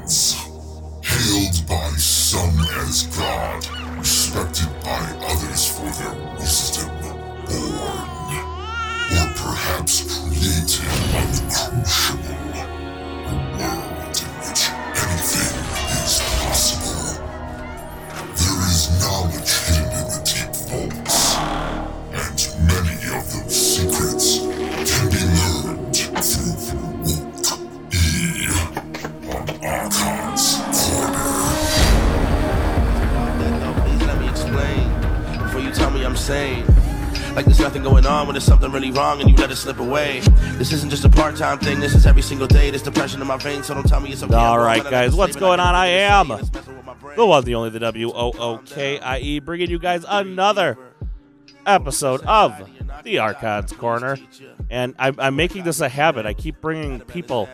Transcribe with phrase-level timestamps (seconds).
[0.00, 0.34] Archons.
[1.02, 3.66] Hailed by some as God,
[3.98, 6.90] respected by others for their wisdom,
[7.46, 8.08] born,
[9.12, 12.56] or perhaps created uncrucible.
[13.26, 14.62] A world in which
[14.96, 15.56] anything
[16.00, 17.12] is possible.
[18.36, 21.18] There is knowledge hidden in the deep vaults,
[22.12, 24.28] and many of those secrets
[24.90, 26.89] can be learned through
[29.62, 30.56] Archon's
[30.88, 31.40] Corner.
[33.82, 34.88] Please let me explain
[35.42, 36.66] before you tell me I'm sane.
[37.34, 39.78] Like there's nothing going on when there's something really wrong and you let it slip
[39.78, 40.20] away.
[40.58, 41.78] This isn't just a part-time thing.
[41.78, 42.70] This is every single day.
[42.70, 44.34] This depression in my veins, so don't tell me it's okay.
[44.34, 45.74] All right, guys, what's going on?
[45.74, 47.16] I am it's messing with my brain.
[47.16, 50.76] the one, the only, the W O O K I E, bringing you guys another
[51.66, 52.68] episode of
[53.04, 54.18] the Archons Corner.
[54.68, 56.26] And I'm, I'm making this a habit.
[56.26, 57.48] I keep bringing people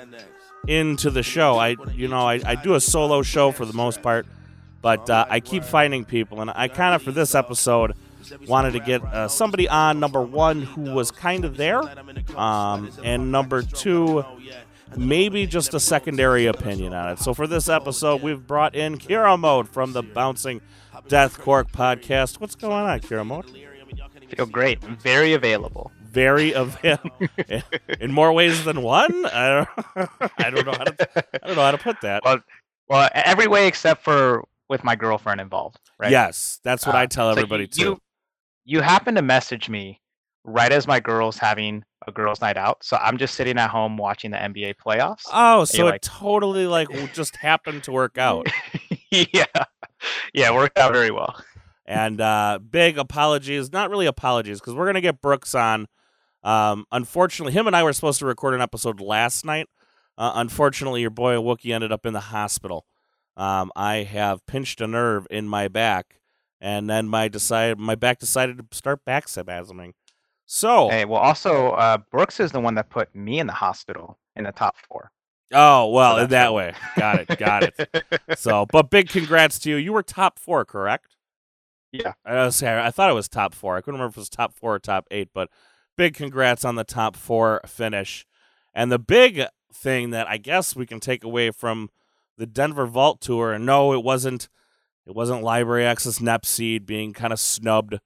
[0.68, 1.58] into the show.
[1.58, 4.26] I, you know, I, I do a solo show for the most part,
[4.82, 7.94] but uh, I keep finding people, and I kind of for this episode
[8.48, 11.80] wanted to get uh, somebody on number one who was kind of there,
[12.36, 14.24] um, and number two
[14.96, 17.18] maybe just a secondary opinion on it.
[17.18, 20.60] So for this episode, we've brought in Kira Mode from the Bouncing
[21.08, 22.40] Deathquark podcast.
[22.40, 23.50] What's going on, Kira Mode?
[24.36, 24.82] Feel great.
[24.82, 25.92] Very available.
[26.16, 26.98] Very of him
[28.00, 29.26] in more ways than one.
[29.26, 29.66] I
[29.96, 31.08] don't, I don't know how to.
[31.42, 32.22] I don't know how to put that.
[32.24, 32.40] Well,
[32.88, 35.78] well, every way except for with my girlfriend involved.
[35.98, 36.10] Right.
[36.10, 37.82] Yes, that's what I Uh, tell so everybody you, too.
[37.82, 37.98] You,
[38.64, 40.00] you happen to message me
[40.44, 43.96] right as my girl's having a girls' night out, so I'm just sitting at home
[43.98, 45.24] watching the NBA playoffs.
[45.32, 48.46] oh, so it like- totally like just happened to work out.
[49.10, 49.44] yeah,
[50.32, 51.34] yeah, worked out very well.
[51.84, 55.86] And uh, big apologies, not really apologies, because we're gonna get Brooks on.
[56.46, 59.68] Um, unfortunately, him and I were supposed to record an episode last night.
[60.16, 62.86] Uh, unfortunately, your boy Wookie ended up in the hospital.
[63.36, 66.20] Um, I have pinched a nerve in my back,
[66.60, 69.92] and then my decide my back decided to start back spasming.
[70.46, 74.16] So, Hey, well, also uh, Brooks is the one that put me in the hospital
[74.36, 75.10] in the top four.
[75.52, 78.06] oh well, So in that way, got it, got it.
[78.38, 79.76] So, but big congrats to you.
[79.76, 81.16] You were top four, correct?
[81.90, 82.12] Yeah.
[82.24, 83.76] I was I thought it was top four.
[83.76, 85.50] I couldn't remember if it was top four or top eight, but
[85.96, 88.26] big congrats on the top four finish.
[88.74, 89.42] And the big
[89.72, 91.90] thing that I guess we can take away from
[92.36, 94.48] the Denver Vault Tour, and no, it wasn't
[95.06, 97.98] it wasn't Library Access Nepseed being kind of snubbed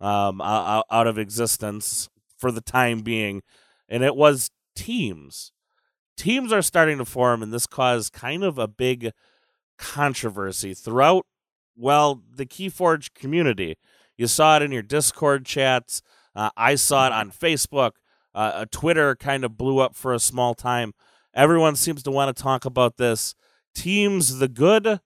[0.00, 3.42] um, out, out of existence for the time being,
[3.88, 5.52] and it was teams.
[6.16, 9.12] Teams are starting to form, and this caused kind of a big
[9.76, 11.26] controversy throughout
[11.76, 13.76] well, the Keyforge community.
[14.16, 16.00] You saw it in your Discord chats.
[16.36, 17.92] Uh, I saw it on Facebook.
[18.34, 20.92] Uh, uh, Twitter kind of blew up for a small time.
[21.34, 23.34] Everyone seems to want to talk about this.
[23.74, 25.00] Teams, the good,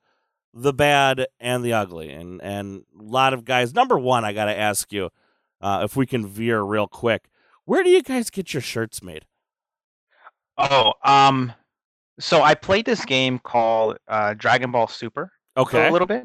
[0.53, 2.11] the bad, and the ugly.
[2.11, 3.73] And and a lot of guys.
[3.73, 5.11] Number one, I got to ask you
[5.61, 7.29] uh, if we can veer real quick.
[7.65, 9.27] Where do you guys get your shirts made?
[10.59, 11.53] Oh, um,
[12.19, 15.89] so I played this game called uh, Dragon Ball Super Okay.
[15.89, 16.25] a little bit,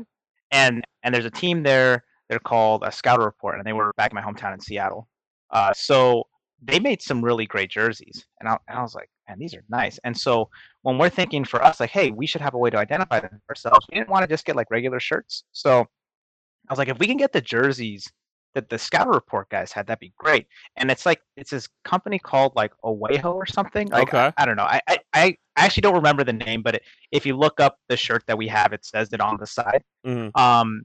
[0.51, 2.03] and and there's a team there.
[2.29, 5.07] They're called a Scouter Report, and they were back in my hometown in Seattle.
[5.51, 6.23] Uh, so
[6.61, 9.63] they made some really great jerseys, and I, and I was like, man, these are
[9.69, 9.99] nice.
[10.03, 10.49] And so
[10.81, 13.41] when we're thinking for us, like, hey, we should have a way to identify them
[13.49, 15.43] ourselves, we didn't want to just get like regular shirts.
[15.51, 18.11] So I was like, if we can get the jerseys
[18.55, 20.47] that the Scouter Report guys had, that'd be great.
[20.77, 23.89] And it's like it's this company called like Oweho or something.
[23.89, 24.17] Like, Okay.
[24.17, 24.63] I, I don't know.
[24.63, 27.97] I, I I actually don't remember the name, but it, if you look up the
[27.97, 29.83] shirt that we have, it says it on the side.
[30.05, 30.35] Mhm.
[30.39, 30.83] Um,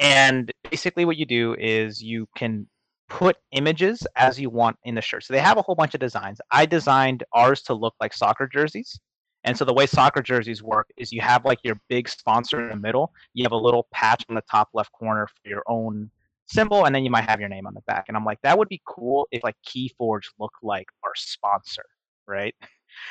[0.00, 2.66] and basically, what you do is you can
[3.10, 5.24] put images as you want in the shirt.
[5.24, 6.40] So they have a whole bunch of designs.
[6.50, 8.98] I designed ours to look like soccer jerseys.
[9.44, 12.68] And so the way soccer jerseys work is you have like your big sponsor in
[12.68, 13.12] the middle.
[13.34, 16.10] You have a little patch on the top left corner for your own
[16.46, 18.06] symbol, and then you might have your name on the back.
[18.08, 21.84] And I'm like, that would be cool if like KeyForge looked like our sponsor,
[22.26, 22.54] right?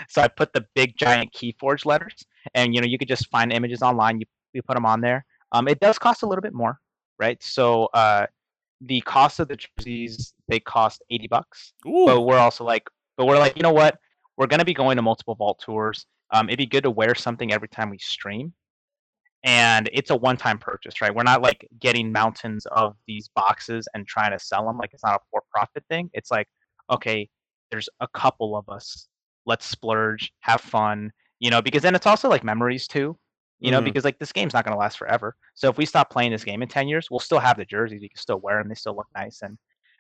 [0.10, 2.14] So I put the big giant KeyForge letters,
[2.54, 4.20] and you know you could just find images online.
[4.20, 5.26] You you put them on there.
[5.52, 6.80] Um, it does cost a little bit more,
[7.20, 7.42] right?
[7.42, 8.28] So uh,
[8.82, 12.06] the cost of the jerseys they cost eighty bucks, Ooh.
[12.06, 12.88] but we're also like,
[13.18, 13.98] but we're like, you know what?
[14.38, 16.06] We're gonna be going to multiple vault tours.
[16.32, 18.54] Um, it'd be good to wear something every time we stream,
[19.44, 21.14] and it's a one-time purchase, right?
[21.14, 24.78] We're not like getting mountains of these boxes and trying to sell them.
[24.78, 26.10] Like it's not a for-profit thing.
[26.14, 26.48] It's like,
[26.92, 27.30] okay,
[27.72, 29.08] there's a couple of us.
[29.46, 33.18] Let's splurge, have fun, you know, because then it's also like memories too.
[33.60, 33.86] You know, Mhm.
[33.86, 35.36] because like this game's not going to last forever.
[35.54, 38.02] So if we stop playing this game in 10 years, we'll still have the jerseys.
[38.02, 38.70] We can still wear them.
[38.70, 39.42] They still look nice.
[39.42, 39.58] And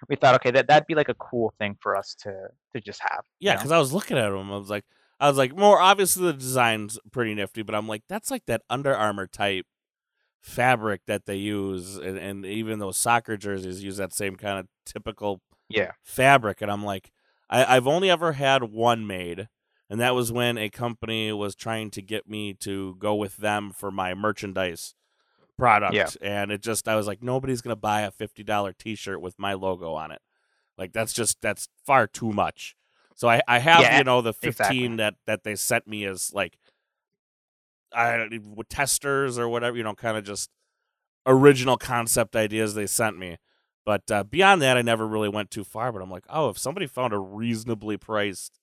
[0.07, 3.01] we thought, okay, that that'd be like a cool thing for us to to just
[3.01, 3.23] have.
[3.43, 3.57] you Yeah, know?
[3.59, 4.51] because I was looking at them.
[4.51, 4.85] I was like,
[5.19, 8.61] I was like, more obviously the design's pretty nifty, but I'm like, that's like that
[8.69, 9.65] Under Armour type
[10.41, 14.67] fabric that they use, and, and even those soccer jerseys use that same kind of
[14.85, 16.61] typical yeah, fabric.
[16.61, 17.11] And I'm like,
[17.49, 19.49] I, I've only ever had one made,
[19.89, 23.71] and that was when a company was trying to get me to go with them
[23.71, 24.93] for my merchandise
[25.57, 25.93] product.
[25.93, 26.09] Yeah.
[26.21, 29.53] And it just, I was like, nobody's gonna buy a fifty dollar T-shirt with my
[29.53, 30.21] logo on it.
[30.77, 32.75] Like that's just that's far too much.
[33.15, 34.95] So I, I have Yeah, you know the fifteen exactly.
[34.97, 36.57] that that they sent me as like
[37.93, 40.49] I with testers or whatever you know kind of just
[41.25, 43.37] original concept ideas they sent me.
[43.85, 45.91] But uh, beyond that, I never really went too far.
[45.91, 48.59] But I'm like, oh, if somebody found a reasonably priced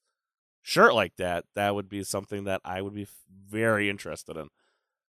[0.67, 3.07] shirt like that, that would be something that I would be
[3.49, 4.49] very interested in.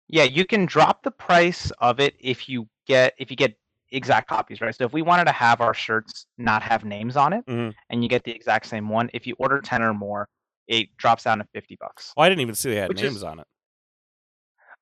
[0.10, 0.24] yeah.
[0.24, 3.56] You can drop the price of it if you get if you get
[3.92, 4.76] exact copies, right?
[4.76, 7.74] So if we wanted to have our shirts not have names on it, Mhm.
[7.90, 10.28] and you get the exact same one, if you order ten or more,
[10.68, 12.14] it drops down to fifty bucks.
[12.18, 13.48] Oh, I didn't even see they had names is- on it.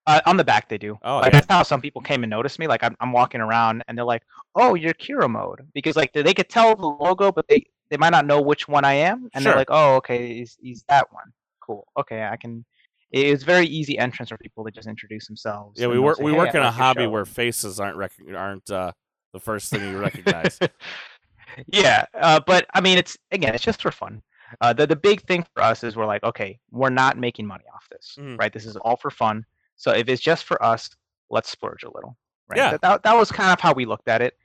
[0.07, 0.97] Uh, on the back they do.
[1.03, 1.39] Oh, like, yeah.
[1.39, 2.67] that's how some people came and noticed me.
[2.67, 4.21] Like I'm, I'm walking around and they're like,
[4.53, 8.09] "Oh, you're Kira mode," because like they could tell the logo, but they they might
[8.11, 9.51] not know which one I am, and Sure.
[9.51, 11.31] they're like, "Oh, okay, he's, he's that one.
[11.61, 11.87] Cool.
[11.97, 12.65] Okay, I can."
[13.11, 15.79] It's very easy entrance for people to just introduce themselves.
[15.79, 17.97] Yeah, we work say, we "Hey, work I in a hobby show." where faces aren't
[17.97, 18.91] rec- aren't uh,
[19.33, 20.59] the first thing you recognize.
[21.67, 24.21] yeah, uh, but I mean, it's again, it's just for fun.
[24.61, 27.63] Uh, the the big thing for us is we're like, okay, we're not making money
[27.73, 28.37] off this, Mhm.
[28.39, 28.51] right?
[28.53, 29.45] This is all for fun.
[29.75, 30.89] So if it's just for us,
[31.29, 32.17] let's splurge a little,
[32.47, 32.57] right?
[32.57, 32.71] Yeah.
[32.71, 34.37] That, that, that was kind of how we looked at it,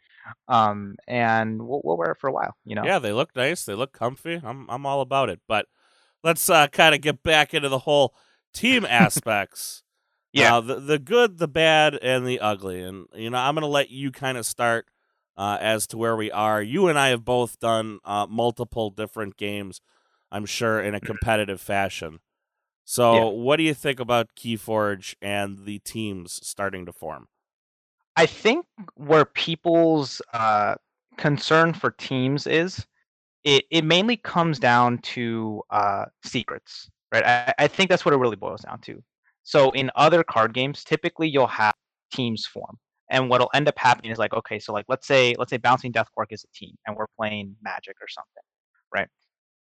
[0.48, 2.84] um, and we'll, we'll wear it for a while, you know.
[2.84, 3.64] Yeah, they look nice.
[3.64, 4.40] They look comfy.
[4.42, 5.40] I'm I'm all about it.
[5.48, 5.66] But
[6.22, 8.14] let's uh, kind of get back into the whole
[8.54, 9.82] team aspects.
[10.32, 10.58] Yeah.
[10.58, 12.80] Uh, the the good, the bad, and the ugly.
[12.82, 14.86] And you know, I'm gonna let you kind of start
[15.36, 16.62] uh, as to where we are.
[16.62, 19.80] You and I have both done uh, multiple different games.
[20.30, 22.20] I'm sure in a competitive fashion.
[22.84, 23.24] So, Yeah.
[23.42, 27.26] what do you think about KeyForge and the teams starting to form?
[28.16, 30.74] I think where people's uh,
[31.16, 32.86] concern for teams is,
[33.44, 37.24] it, it mainly comes down to uh, secrets, right?
[37.24, 39.02] I, I think that's what it really boils down to.
[39.42, 41.74] So in other card games, typically you'll have
[42.12, 42.76] teams form,
[43.10, 45.92] and what'll end up happening is like, okay, so like let's say let's say Bouncing
[45.92, 48.42] Death Quark is a team, and we're playing Magic or something,
[48.94, 49.08] right?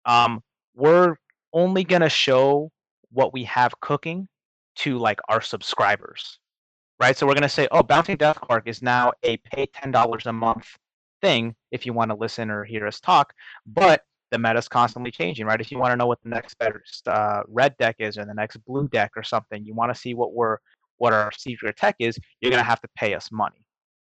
[0.06, 0.42] Um,
[0.75, 1.15] we're
[1.51, 2.72] only gonna show
[3.12, 4.27] what we have cooking
[4.75, 6.39] to like our subscribers,
[7.00, 7.18] right?
[7.18, 10.34] So we're going to say, oh, Bouncing Death Quark is now a pay $10 a
[10.34, 10.68] month
[11.22, 13.34] thing if you want to listen or hear us talk,
[13.66, 15.62] but the meta's constantly changing, right?
[15.62, 18.34] If you want to know what the next better uh, red deck is or the
[18.34, 20.58] next blue deck or something, you want to see what we're
[20.98, 23.66] what our secret tech is, you're going to have to pay us money,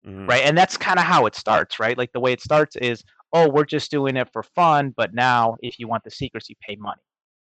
[0.06, 0.28] Mhm.
[0.30, 0.44] right?
[0.44, 1.98] And that's kind of how it starts, right?
[1.98, 5.58] Like the way it starts is, oh, we're just doing it for fun, but now
[5.64, 7.02] if you want the secrets, you pay money.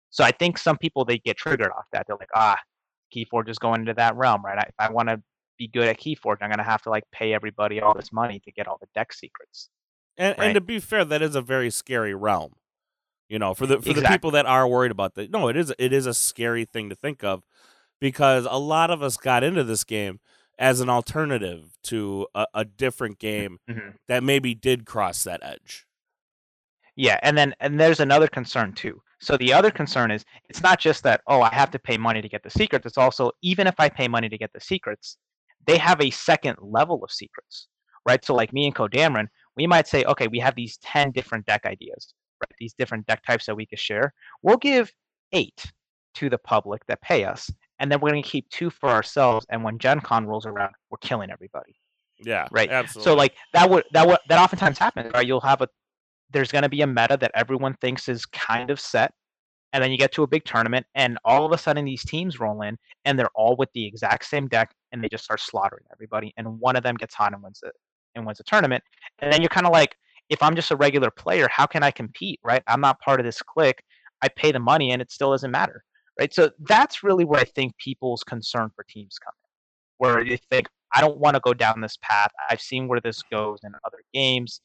[0.10, 2.06] So I think some people they get triggered off that.
[2.08, 2.58] They're like, ah,
[3.16, 4.58] Keyforge is going into that realm, right?
[4.58, 5.22] I, if I want to
[5.58, 8.52] be good at Keyforge, I'm gonna have to like pay everybody all this money to
[8.52, 9.70] get all the deck secrets.
[10.18, 10.46] And, Right.
[10.48, 12.54] and to be fair, that is a very scary realm.
[13.30, 15.30] You know, for the for the people that are worried about that.
[15.32, 17.44] No, it is it is a scary thing to think of
[18.00, 20.20] because a lot of us got into this game
[20.60, 23.96] as an alternative to a, a different game Mhm.
[24.08, 25.86] that maybe did cross that edge.
[26.96, 29.02] Yeah, and then and there's another concern too.
[29.20, 32.22] So the other concern is it's not just that oh I have to pay money
[32.22, 32.86] to get the secrets.
[32.86, 35.18] It's also even if I pay money to get the secrets,
[35.66, 37.68] they have a second level of secrets,
[38.08, 38.24] right?
[38.24, 41.66] So like me and Kodamarin, we might say okay we have these ten different deck
[41.66, 42.56] ideas, right?
[42.60, 44.14] These different deck types that we could share.
[44.44, 44.92] We'll give
[45.34, 45.72] eight
[46.16, 49.46] to the public that pay us, and then we're going to keep two for ourselves.
[49.50, 51.76] And when Gen Con rolls around, we're killing everybody.
[52.20, 52.48] Yeah.
[52.52, 52.70] Right.
[52.70, 53.12] Absolutely.
[53.12, 55.26] So like that would that would that oftentimes happens, right?
[55.26, 55.70] You'll have a
[56.32, 59.14] there's going to be a meta that everyone thinks is kind of set,
[59.74, 62.40] and then you get to a big tournament, and all of a sudden these teams
[62.40, 65.84] roll in, and they're all with the exact same deck, and they just start slaughtering
[65.92, 67.74] everybody, and one of them gets hot and wins it
[68.16, 68.84] and wins a tournament,
[69.20, 69.96] and then you're kind of like,
[70.30, 72.64] if I'm just a regular player, how can I compete, right?
[72.68, 73.82] I'm not part of this clique.
[74.22, 75.84] I pay the money, and it still doesn't matter,
[76.20, 76.34] right?
[76.34, 79.50] So that's really where I think people's concern for teams come in,
[80.00, 82.32] where they think, I don't want to go down this path.
[82.50, 84.62] I've seen where this goes in other games.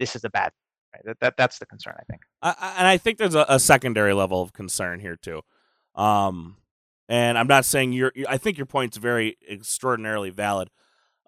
[0.00, 0.52] This is a bad
[0.96, 1.04] Right?
[1.04, 2.22] That, that that's the concern, I think.
[2.42, 5.42] I, and I think there's a, a, secondary level of concern here too.
[5.94, 6.56] Um,
[7.08, 8.12] and I'm not saying you're.
[8.28, 10.70] I think your point's very extraordinarily valid.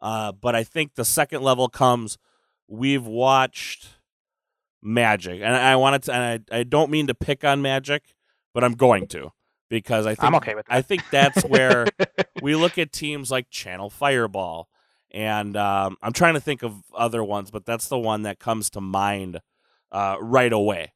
[0.00, 2.18] Uh, but I think the second level comes.
[2.68, 3.88] We've watched
[4.82, 6.12] Magic, and I wanted to.
[6.12, 8.14] And I, I don't mean to pick on Magic,
[8.54, 9.32] but I'm going to
[9.68, 10.74] because I think I'm okay with that.
[10.74, 11.86] I think that's where
[12.42, 14.68] we look at teams like Channel Fireball,
[15.10, 18.70] and um, I'm trying to think of other ones, but that's the one that comes
[18.70, 19.40] to mind
[19.92, 20.92] uh, right away.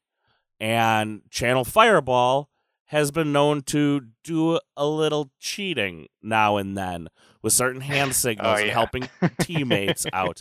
[0.59, 2.49] And Channel Fireball
[2.85, 7.07] has been known to do a little cheating now and then
[7.41, 8.63] with certain hand oh, signals oh, yeah.
[8.63, 9.09] and helping
[9.41, 10.39] teammates out.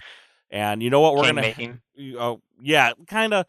[0.50, 1.80] And you know what we're King gonna, making.
[2.18, 3.46] uh, yeah, kind of.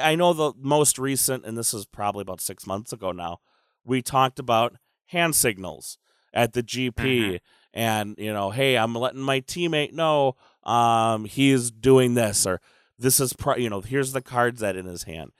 [0.00, 3.38] I know the most recent, and this is probably about six months ago now.
[3.84, 5.98] We talked about hand signals
[6.32, 6.92] at the GP,
[7.32, 7.40] Mhm.
[7.72, 12.60] and you know, hey, I'm letting my teammate know um, he's doing this, or
[12.98, 15.32] this is, pro- you know, here's the cards that in his hand,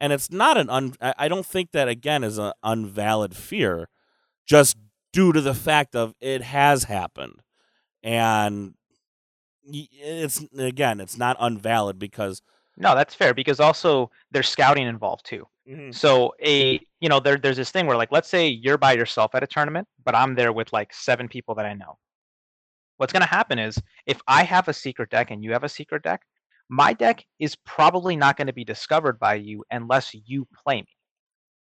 [0.00, 0.94] and it's not an un.
[1.00, 3.88] I don't think that again is an unvalid fear,
[4.46, 4.76] just
[5.12, 7.42] due to the fact of it has happened,
[8.02, 8.74] and
[9.72, 12.42] it's again, it's not unvalid because
[12.76, 15.46] No, that's fair because also there's scouting involved too.
[15.68, 15.92] Mm-hmm.
[15.92, 19.34] So a you know there there's this thing where like let's say you're by yourself
[19.34, 21.98] at a tournament, but I'm there with like seven people that I know.
[22.96, 25.68] What's going to happen is if I have a secret deck and you have a
[25.68, 26.22] secret deck,
[26.70, 30.88] my deck is probably not going to be discovered by you unless you play me.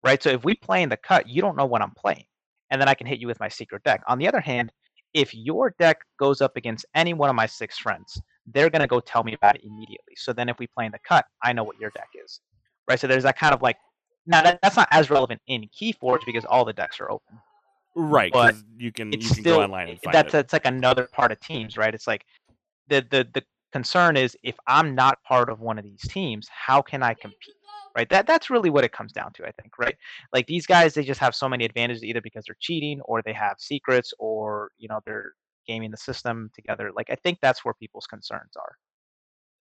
[0.04, 0.22] Right?
[0.22, 2.26] So if we play in the cut, you don't know what I'm playing.
[2.72, 4.02] And then I can hit you with my secret deck.
[4.08, 4.72] On the other hand,
[5.14, 8.20] if your deck goes up against any one of my six friends,
[8.54, 10.14] they're going to go tell me about it immediately.
[10.18, 12.42] So then if we play in the cut, I know what your deck is.
[12.90, 13.00] Right?
[13.00, 13.78] So there's that kind of like
[14.26, 17.38] now that, that's not as relevant in Keyforge because all the decks are open.
[17.96, 20.32] right, But 'cause you can you can still go online and find that's it.
[20.32, 21.94] that's like another part of teams, right?
[21.94, 22.26] It's like
[22.88, 23.44] the the the
[23.76, 27.56] concern is if I'm not part of one of these teams, how can I compete?
[27.98, 28.10] Right?
[28.10, 29.96] That that's really what it comes down to, I think, right?
[30.34, 33.34] Like these guys, they just have so many advantages either because they're cheating or they
[33.34, 35.34] have secrets or you know they're
[35.68, 36.92] gaming the system together.
[36.96, 38.74] Like I think that's where people's concerns are.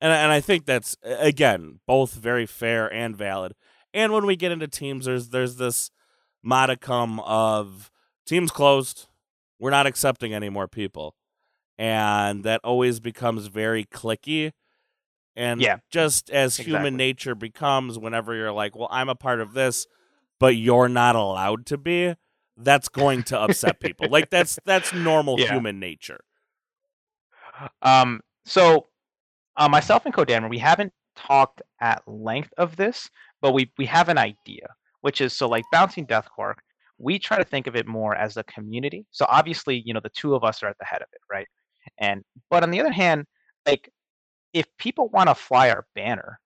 [0.01, 3.53] and and I think that's again both very fair and valid.
[3.93, 5.91] And when we get into teams, there's there's this
[6.43, 7.91] modicum of
[8.25, 9.07] teams closed.
[9.59, 11.15] We're not accepting any more people,
[11.79, 14.51] and that always becomes very clicky.
[15.35, 15.77] And Yeah.
[15.89, 19.87] just as human nature becomes, whenever you're like, "Well, I'm a part of this,"
[20.39, 22.15] but you're not allowed to be,
[22.57, 24.09] that's going to upset people.
[24.09, 25.53] Like that's that's normal Yeah.
[25.53, 26.19] human nature.
[27.81, 28.87] Um, so
[29.55, 33.09] uh, myself and Kodammer, we haven't talked at length of this,
[33.41, 34.67] but we we have an idea,
[35.01, 36.55] which is so like bouncing Deathquark,
[36.97, 39.05] we try to think of it more as a community.
[39.11, 41.47] So obviously, you know, the two of us are at the head of it, right?
[41.99, 43.25] And but on the other hand,
[43.65, 43.89] like
[44.53, 46.39] if people want to fly our banner,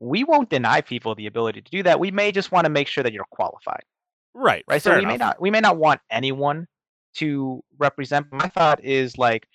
[0.00, 1.98] we won't deny people the ability to do that.
[2.00, 3.82] We may just want to make sure that you're qualified
[4.34, 4.64] Right.
[4.68, 4.82] right?
[4.82, 6.66] So we may not we may not want anyone
[7.14, 8.26] to represent.
[8.30, 9.46] My thought is like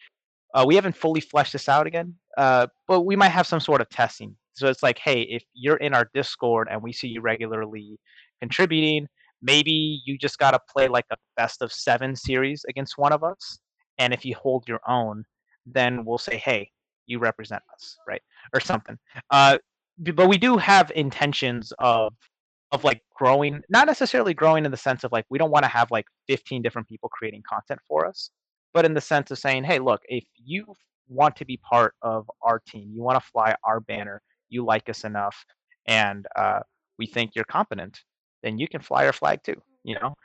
[0.56, 3.80] uh, we haven't fully fleshed this out again, uh, but we might have some sort
[3.80, 4.36] of testing.
[4.54, 8.00] So it's like, hey, if you're in our Discord and we see you regularly
[8.42, 9.08] contributing,
[9.42, 13.60] maybe you just gotta play like a best of seven series against one of us,
[14.00, 15.24] and if you hold your own,
[15.66, 16.70] then we'll say, hey,
[17.08, 18.22] you represent us, right,
[18.54, 18.98] or something.
[19.30, 19.58] Uh,
[20.16, 22.14] but we do have intentions of
[22.72, 25.70] of like growing not necessarily growing in the sense of like we don't want to
[25.70, 28.32] have like 15 different people creating content for us
[28.74, 30.66] but in the sense of saying hey look if you
[31.10, 34.88] want to be part of our team you want to fly our banner you like
[34.90, 35.36] us enough
[35.88, 36.60] and uh,
[36.98, 38.00] we think you're competent
[38.44, 40.16] then you can fly our flag too you know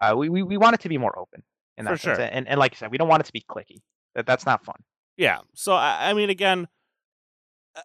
[0.00, 1.42] uh, we, we, we want it to be more open
[1.78, 2.18] in that For sense.
[2.18, 2.28] sure.
[2.30, 3.78] and, and like i said we don't want it to be clicky
[4.14, 4.76] that, that's not fun
[5.16, 5.38] Yeah.
[5.54, 6.68] So I, I mean, again,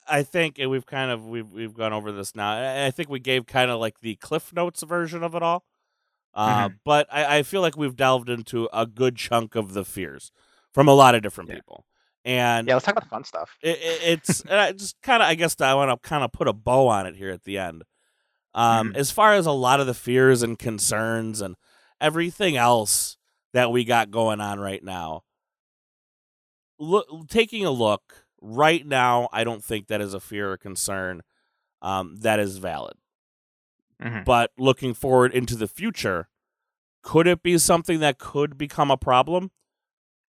[0.07, 2.85] I think and we've kind of we've we've gone over this now.
[2.85, 5.65] I think we gave kind of like the Cliff Notes version of it all.
[6.33, 6.79] Uh, Mhm.
[6.83, 10.31] But I, I feel like we've delved into a good chunk of the fears
[10.73, 11.57] from a lot of different Yeah.
[11.57, 11.85] people,
[12.25, 13.55] and Yeah, let's talk about the fun stuff.
[13.61, 16.31] it, it, it's and I just kind of I guess I want to kind of
[16.31, 17.83] put a bow on it here at the end.
[18.55, 18.97] Um, Mhm.
[18.97, 21.55] As far as a lot of the fears and concerns and
[22.01, 23.17] everything else
[23.53, 25.21] that we got going on right now,
[26.79, 31.21] look, taking a look right now, I don't think that is a fear or concern
[31.81, 32.97] um, that is valid.
[34.01, 34.25] Mhm.
[34.25, 36.29] But looking forward into the future,
[37.01, 39.51] could it be something that could become a problem?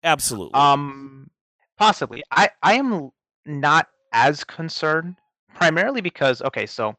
[0.03, 0.55] Absolutely.
[0.55, 1.31] Um,
[1.79, 2.23] possibly.
[2.31, 3.11] I I am
[3.47, 5.17] not as concerned,
[5.55, 6.95] primarily because okay, so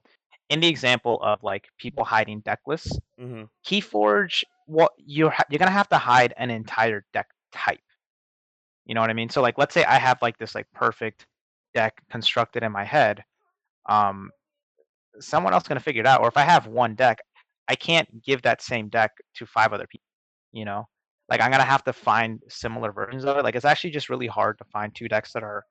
[0.50, 5.60] in the example of like people hiding deck lists, hmm KeyForge, what you're ha- you're
[5.60, 7.80] gonna have to hide an entire deck type.
[8.86, 9.30] You know what I mean?
[9.30, 11.26] So like, let's say I have like this like perfect
[11.74, 13.24] deck constructed in my head.
[13.90, 14.32] Um,
[15.20, 16.22] someone else gonna figure it out.
[16.22, 17.20] Or if I have one deck,
[17.68, 20.06] I can't give that same deck to five other people.
[20.52, 20.88] You know,
[21.30, 23.44] like I'm gonna have to find similar versions of it.
[23.44, 25.66] Like it's actually just really hard to find two decks that are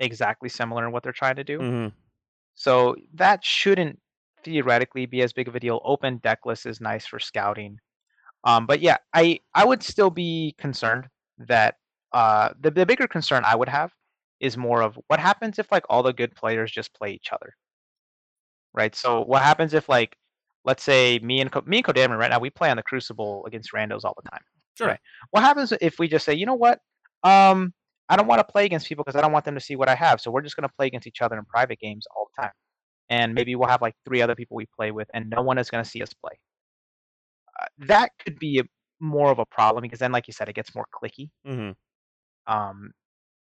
[0.00, 1.58] exactly similar in what they're trying to do.
[1.58, 1.88] hmm
[2.54, 4.00] So that shouldn't
[4.44, 5.80] theoretically be as big of a deal.
[5.84, 7.78] Open deck list is nice for scouting.
[8.44, 11.08] Um, but yeah, I I would still be concerned
[11.38, 11.76] that
[12.12, 13.92] uh, the the bigger concern I would have
[14.40, 17.54] is more of what happens if like all the good players just play each other,
[18.74, 18.94] right?
[18.94, 20.16] So what happens if like
[20.64, 23.44] let's say me and Co- me and Kodamron right now we play on the Crucible
[23.46, 24.42] against randos all the time.
[24.76, 24.88] Sure.
[24.88, 25.00] Right.
[25.30, 26.80] What happens if we just say, you know what?
[27.24, 27.74] Um,
[28.08, 29.88] I don't want to play against people because I don't want them to see what
[29.88, 30.20] I have.
[30.20, 32.52] So we're just going to play against each other in private games all the time.
[33.10, 35.70] And maybe we'll have like three other people we play with, and no one is
[35.70, 36.38] going to see us play.
[37.60, 38.64] Uh, that could be a,
[39.00, 41.30] more of a problem because then, like you said, it gets more clicky.
[41.44, 41.70] hmm
[42.48, 42.92] Um,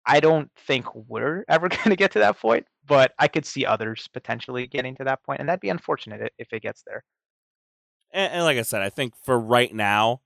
[0.05, 3.65] I don't think we're ever going to get to that point, but I could see
[3.65, 7.03] others potentially getting to that point, and that'd be unfortunate if it gets there.
[8.11, 10.21] and, and like I said, I think for right now,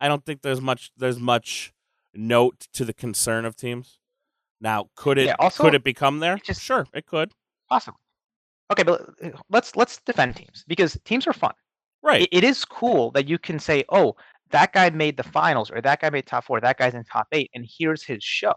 [0.00, 1.72] I don't think there's much there's much
[2.14, 3.98] note to the concern of teams.
[4.60, 6.36] Now, could it Yeah, also, could it become there?
[6.36, 7.32] it just- sure, it could.
[7.68, 7.98] Possibly.
[8.72, 11.54] Okay, but uh, let's let's defend teams because teams are fun.
[12.02, 12.22] Right.
[12.22, 14.16] it, it is cool that you can say, "Oh,
[14.50, 17.28] that guy made the finals," or "That guy made top four, that guy's in top
[17.32, 18.54] eight, and here's his show."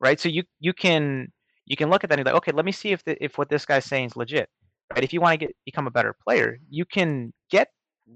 [0.00, 0.20] Right?
[0.20, 1.28] So you you can
[1.66, 3.38] you can look at that and be like, "Okay, let me see if the, if
[3.38, 4.48] what this guy's saying is legit."
[4.94, 5.04] Right?
[5.04, 7.68] If you want to get become a better player, you can get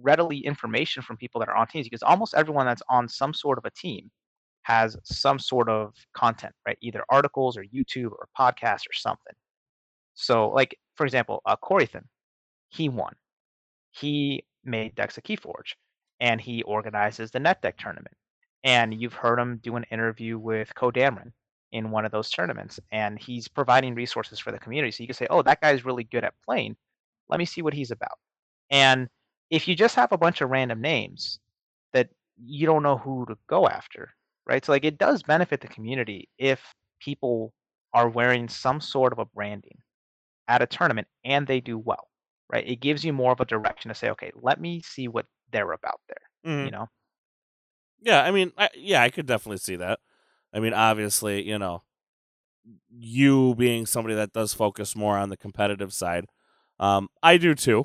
[0.02, 3.58] readily information from people that are on teams because almost everyone that's on some sort
[3.58, 4.10] of a team
[4.62, 6.78] has some sort of content, right?
[6.82, 9.34] Either articles or YouTube or podcast or something.
[10.14, 12.04] So, like for example, uh, Corythan,
[12.70, 13.14] he won
[13.92, 15.74] he made Decks of Keyforge
[16.22, 18.16] and he organizes the NetDeck tournament.
[18.64, 21.32] And you've heard him do an interview with Kodamron
[21.72, 24.92] in one of those tournaments, and he's providing resources for the community.
[24.92, 26.76] So you can say, "Oh, that guy's really good at playing.
[27.28, 28.18] Let me see what he's about."
[28.70, 29.08] And
[29.50, 31.40] if you just have a bunch of random names
[31.92, 34.14] that you don't know who to go after,
[34.46, 34.64] right?
[34.64, 37.52] So like it does benefit the community if people
[37.94, 39.78] are wearing some sort of a branding
[40.48, 42.08] at a tournament and they do well
[42.52, 42.68] right?
[42.68, 45.70] It gives you more of a direction to say, okay, let me see what they're
[45.72, 46.52] about there.
[46.54, 46.64] Mhm.
[46.66, 46.88] You know,
[48.00, 50.00] Yeah, I mean, I, yeah, I could definitely see that.
[50.52, 51.82] I mean, obviously, you know,
[52.90, 56.26] you being somebody that does focus more on the competitive side,
[56.78, 57.84] um, I do too.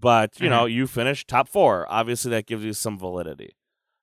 [0.00, 1.84] But you know, you finished top four.
[1.90, 3.56] Obviously, that gives you some validity.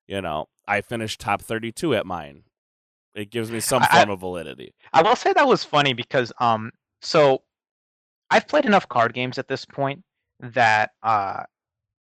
[0.07, 2.43] You know, I finished top thirty-two at mine.
[3.13, 4.75] It gives me some I- I- form of validity.
[4.91, 7.43] I will say that was funny because um, so
[8.29, 10.03] I've played enough card games at this point
[10.41, 11.43] that uh,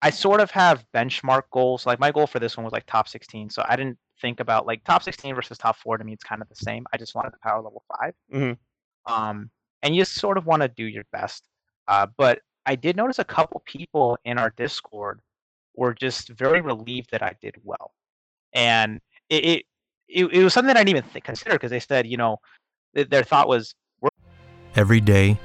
[0.07, 1.85] I sort of have benchmark goals.
[1.85, 4.65] Like my goal for this one was like top sixteen, so I didn't think about
[4.65, 5.99] like top sixteen versus top four.
[5.99, 6.87] To me, it's kind of the same.
[6.93, 8.57] I just wanted the power level 5 Mhm.
[9.07, 9.51] Um,
[9.83, 11.49] and you sort of want to do your best.
[11.89, 15.19] Uh, but I did notice a couple people in our Discord
[15.75, 17.93] were just very relieved that I did well,
[18.53, 19.65] and it it,
[20.07, 22.37] it, it was something that I didn't even think, consider because they said, you know,
[22.95, 23.75] th- their thought was,
[24.77, 25.37] Every day,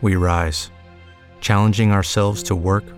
[0.00, 0.70] we rise,
[1.42, 2.84] challenging ourselves to work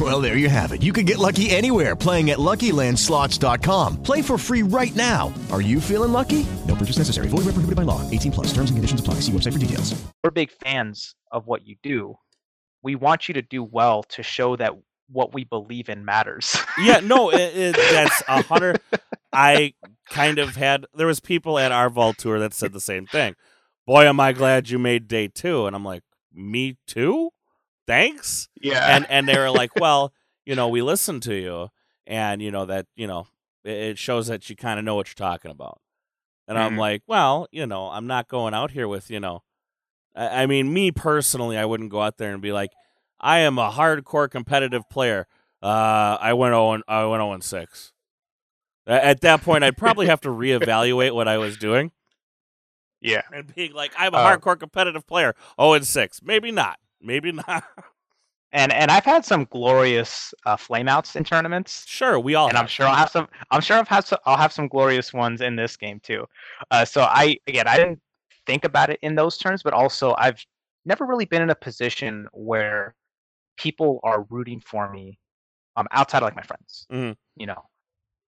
[0.00, 0.82] Well, there you have it.
[0.82, 4.02] You can get lucky anywhere playing at LuckyLandSlots.com.
[4.02, 5.32] Play for free right now.
[5.52, 6.44] Are you feeling lucky?
[6.66, 7.28] No purchase necessary.
[7.28, 8.00] Void where prohibited by law.
[8.10, 8.46] 18 plus.
[8.48, 9.14] Terms and conditions apply.
[9.20, 9.94] See website for details.
[10.24, 12.16] We're big fans of what you do.
[12.82, 14.72] We want you to do well to show that
[15.08, 16.56] what we believe in matters.
[16.78, 18.80] yeah, no, it, it, that's a hundred.
[19.32, 19.74] I
[20.10, 23.36] kind of had there was people at our vault tour that said the same thing.
[23.86, 26.02] Boy, am I glad you made day two, and I'm like,
[26.32, 27.30] me too.
[27.86, 28.48] Thanks.
[28.60, 28.96] Yeah.
[28.96, 30.12] And and they were like, well,
[30.46, 31.68] you know, we listened to you,
[32.06, 33.26] and you know that you know
[33.64, 35.80] it, shows that you kind of know what you're talking about.
[36.46, 36.78] And I'm Mhm.
[36.78, 39.42] like, well, you know, I'm not going out here with you know.
[40.14, 42.70] I, I mean, me personally, I wouldn't go out there and be like,
[43.20, 45.26] I am a hardcore competitive player.
[45.62, 47.92] Uh, I went 0 I went 0 and 6.
[48.86, 51.90] At that point, I'd probably have to reevaluate what I was doing
[53.00, 53.22] yeah.
[53.32, 55.34] and being like, I'm a Uh, hardcore competitive player.
[55.58, 56.20] 0 and 6.
[56.22, 56.78] Maybe not.
[57.04, 57.64] Maybe not.
[58.56, 61.84] And and I've had some glorious uh, flameouts in tournaments.
[61.88, 63.26] sure, we all and I'm sure I'll have some.
[63.50, 66.24] I'm sure I've had some, I'll have some glorious ones in this game too.
[66.70, 68.00] Uh, so I again, I didn't
[68.46, 70.40] think about it in those terms, but also I've
[70.84, 72.94] never really been in a position where
[73.56, 75.18] people are rooting for me
[75.74, 76.86] um, outside of like my friends.
[76.92, 77.16] Mhm.
[77.34, 77.62] You know,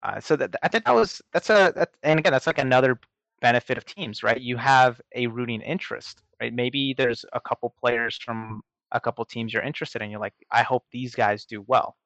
[0.04, 3.00] uh, so that I think that was that's a that, and again that's like another
[3.40, 4.40] benefit of teams, right?
[4.40, 6.52] You have a rooting interest, right?
[6.52, 10.10] Maybe there's a couple players from a couple teams you're interested in.
[10.10, 11.96] You're like, I hope these guys do well.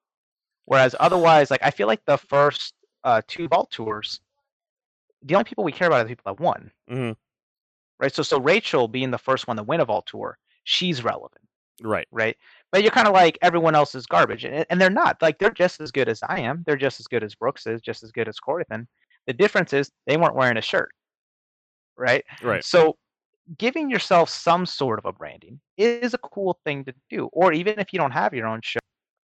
[0.67, 4.21] Whereas otherwise, like I feel like the first uh, two vault tours,
[5.23, 7.17] the only people we care about are the people that won, Mhm.
[7.99, 8.15] right?
[8.15, 11.41] So so Rachel being the first one to win a vault tour, she's relevant,
[11.81, 12.07] Right.
[12.11, 12.37] right?
[12.73, 15.23] But you're kind of like everyone else is garbage, and, and they're not.
[15.23, 16.63] Like they're just as good as I am.
[16.67, 18.87] They're just as good as Brooks is, just as good as Corthan.
[19.27, 20.91] The difference is they weren't wearing a shirt,
[21.97, 22.23] right?
[22.43, 22.63] Right.
[22.65, 22.99] So
[23.59, 27.27] giving yourself some sort of a branding is a cool thing to do.
[27.33, 28.81] Or even if you don't have your own show,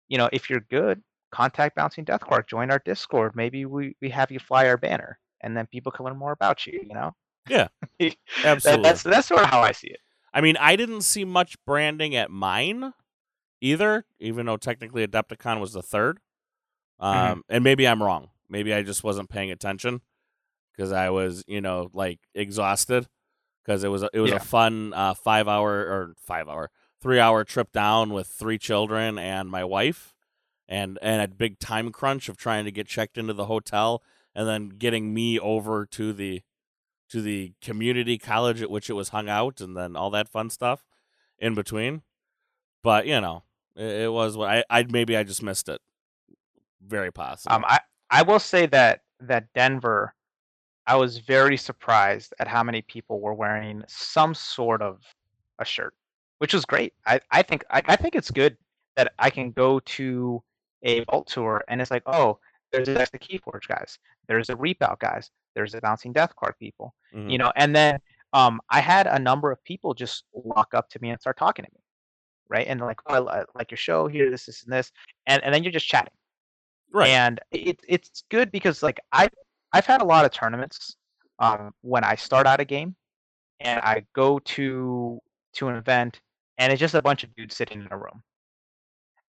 [0.08, 3.36] you know, if you're good, contact Bouncing Deathquark, join our Discord.
[3.36, 6.66] Maybe we, we have you fly our banner and then people can learn more about
[6.66, 7.14] you, you know?
[7.48, 7.68] Yeah.
[8.00, 8.82] That- Absolutely.
[8.82, 10.00] that's that's sort of how I see it.
[10.32, 12.92] I mean, I didn't see much branding at mine
[13.60, 16.20] either, even though technically Adepticon was the third.
[17.00, 17.42] Um, Mhm.
[17.48, 18.30] and maybe I'm wrong.
[18.48, 20.00] Maybe I just wasn't paying attention
[20.72, 23.08] because I was, you know, like exhausted
[23.68, 24.38] because it was a, it was Yeah.
[24.38, 26.70] a fun uh, five hour or five hour
[27.02, 30.14] three hour trip down with three children and my wife,
[30.66, 34.02] and and a big time crunch of trying to get checked into the hotel
[34.34, 36.42] and then getting me over to the
[37.10, 40.48] to the community college at which it was hung out and then all that fun
[40.48, 40.86] stuff
[41.38, 42.00] in between.
[42.82, 43.42] But you know,
[43.76, 45.82] it, it was what I I maybe I just missed it.
[46.80, 47.54] Very possible.
[47.54, 50.14] Um, I, I will say that that Denver,
[50.88, 55.02] I was very surprised at how many people were wearing some sort of
[55.58, 55.94] a shirt,
[56.38, 56.94] which was great.
[57.06, 58.56] I, I think I, I think it's good
[58.96, 60.42] that I can go to
[60.82, 62.38] a vault tour and it's like, oh,
[62.72, 63.98] there's the Keyforge guys,
[64.28, 67.30] there's the Reap Out guys, there's the Bouncing Deathquark people, Mhm.
[67.30, 67.98] you know, and then
[68.32, 71.66] um, I had a number of people just walk up to me and start talking
[71.66, 71.80] to me,
[72.48, 72.66] right?
[72.66, 74.90] And like, oh, I like your show here, this, this, and this,
[75.26, 76.12] and and then you're just chatting
[76.92, 77.08] right.
[77.10, 79.28] and it, it's good because like I
[79.72, 80.96] I've had a lot of tournaments
[81.38, 82.96] um, when I start out a game
[83.60, 85.18] and I go to
[85.54, 86.20] to an event
[86.58, 88.22] and it's just a bunch of dudes sitting in a room.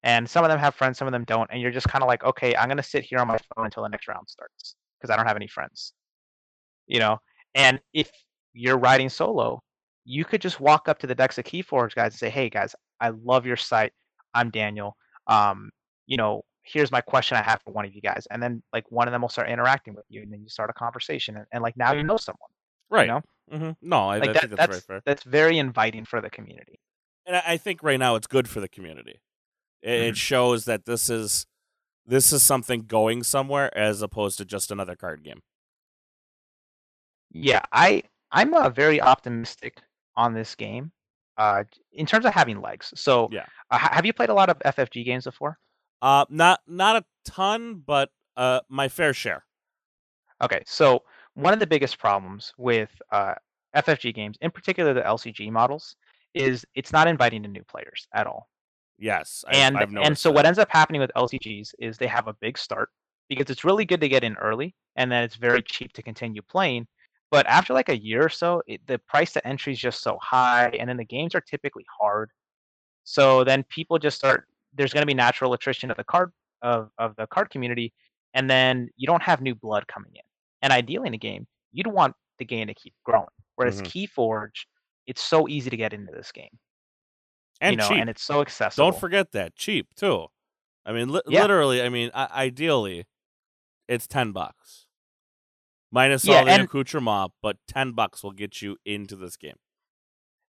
[0.04, 2.08] And some of them have friends, some of them don't, and you're just kind of
[2.08, 5.14] like, okay, I'm gonna sit here on my phone until the next round starts because
[5.14, 5.94] I don't have any friends,
[6.88, 7.20] you know.
[7.56, 8.10] And if
[8.54, 9.62] you're riding solo,
[10.06, 12.76] you could just walk up to the Decks of Keyforge guys and say, hey guys,
[13.00, 13.92] I love your site.
[14.34, 14.96] I'm Daniel.
[15.28, 15.70] Um,
[16.08, 18.90] you know, here's my question I have for one of you guys, and then like
[18.92, 21.46] one of them will start interacting with you, and then you start a conversation, and,
[21.52, 22.50] and like now you know someone.
[22.90, 23.08] right.
[23.08, 23.22] know?
[23.52, 25.02] hmm No, I, Like I that, think that's, that's very fair.
[25.06, 26.80] that's very inviting for the community.
[27.26, 29.22] and I, I think right now it's good for the community.
[29.82, 30.18] It, it Mhm.
[30.18, 31.46] shows that this is
[32.06, 35.42] this is something going somewhere as opposed to just another card game.
[37.32, 39.82] Yeah, I I'm uh, very optimistic
[40.16, 40.92] on this game,
[41.38, 42.92] uh, in terms of having legs.
[42.96, 43.46] So, Yeah.
[43.72, 45.58] uh, have you played a lot of FFG games before?
[46.02, 49.46] Uh, not not a ton, but uh, my fair share.
[50.42, 53.36] Okay, so one of the biggest problems with uh,
[53.76, 55.96] FFG games, in particular the LCG models,
[56.34, 58.50] is it's not inviting to new players at all.
[58.98, 60.36] Yes, I, and and so that.
[60.36, 62.90] what ends up happening with LCGs is they have a big start
[63.30, 66.42] because it's really good to get in early, and then it's very cheap to continue
[66.42, 66.88] playing.
[67.32, 70.18] But after like a year or so, it, the price to entry is just so
[70.22, 72.32] high, and then the games are typically hard.
[73.06, 74.48] So then people just start.
[74.74, 77.94] There's going to be natural attrition of the card of of the card community,
[78.34, 80.22] and then you don't have new blood coming in.
[80.62, 83.28] And ideally in a game, you'd want the game to keep growing.
[83.56, 83.86] Whereas Mhm.
[84.16, 84.66] KeyForge,
[85.08, 86.58] it's so easy to get into this game,
[87.62, 87.98] and you know, cheap.
[88.00, 88.92] and it's so accessible.
[88.92, 90.28] Don't forget that cheap too.
[90.86, 91.42] I mean, li- Yeah.
[91.42, 91.82] literally.
[91.82, 93.06] I mean, I- ideally,
[93.88, 94.88] it's ten bucks
[95.92, 99.58] minus Yeah, all the and- accoutrement, but ten bucks will get you into this game.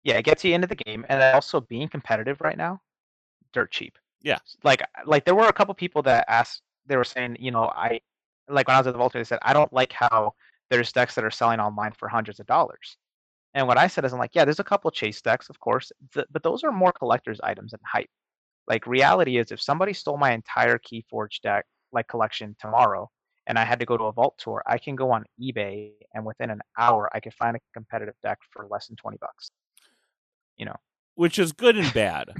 [0.03, 2.83] Yeah, it gets you into the game, and also being competitive right now,
[3.53, 3.99] dirt cheap.
[4.25, 4.39] Yeah.
[4.65, 6.63] Like uh, like there were a couple people that asked.
[6.87, 8.01] They were saying, you know, I
[8.49, 10.33] like when I was at the Vulture, they said I don't like how
[10.71, 12.97] there's decks that are selling online for hundreds of dollars.
[13.53, 15.93] And what I said is, I'm like, yeah, there's a couple chase decks, of course,
[16.13, 18.11] th- but those are more collector's items and hype.
[18.67, 23.11] Like reality is, if somebody stole my entire Keyforge deck like collection tomorrow,
[23.47, 26.25] and I had to go to a vault tour, I can go on eBay and
[26.25, 29.51] within an hour I could find a competitive deck for less than twenty bucks.
[30.57, 30.77] You know,
[31.15, 32.31] which is good and bad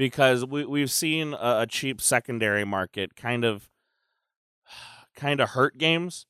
[0.00, 3.68] because we we've seen a, a cheap secondary market kind of
[5.14, 6.24] kind of hurt games.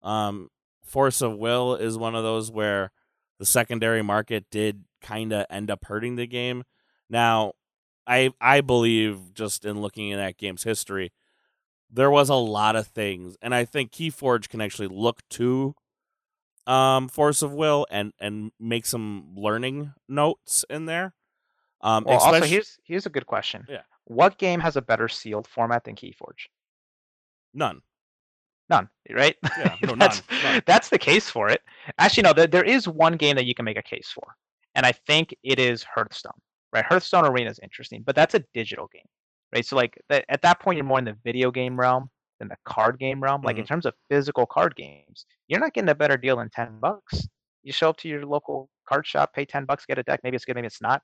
[0.00, 0.48] Um,
[0.84, 2.92] Force of Will is one of those where
[3.40, 6.62] the secondary market did kind of end up hurting the game.
[7.10, 7.54] Now,
[8.06, 11.12] I I believe just in looking at that game's history,
[11.90, 15.74] there was a lot of things, and I think Keyforge can actually look to
[16.64, 21.14] um Force of Will and and make some learning notes in there.
[21.82, 23.64] Um, well, also here's here's a good question.
[23.68, 23.82] Yeah.
[24.04, 26.46] What game has a better sealed format than Keyforge?
[27.54, 27.80] none.
[28.68, 29.36] None, right?
[29.58, 30.62] Yeah, no, none, that's, none.
[30.66, 31.62] that's the case for it.
[31.98, 34.34] Actually, no, there, there is one game that you can make a case for,
[34.74, 36.32] and I think it is Hearthstone.
[36.72, 39.06] Right, Hearthstone Arena is interesting, but that's a digital game,
[39.54, 39.64] right?
[39.64, 42.10] So like that, at that point, you're more in the video game realm
[42.40, 43.40] than the card game realm.
[43.42, 43.68] Like in Mhm.
[43.68, 47.28] terms of physical card games, you're not getting a better deal than ten bucks.
[47.62, 50.20] You show up to your local card shop, pay ten bucks, get a deck.
[50.24, 51.02] Maybe it's good, maybe it's not.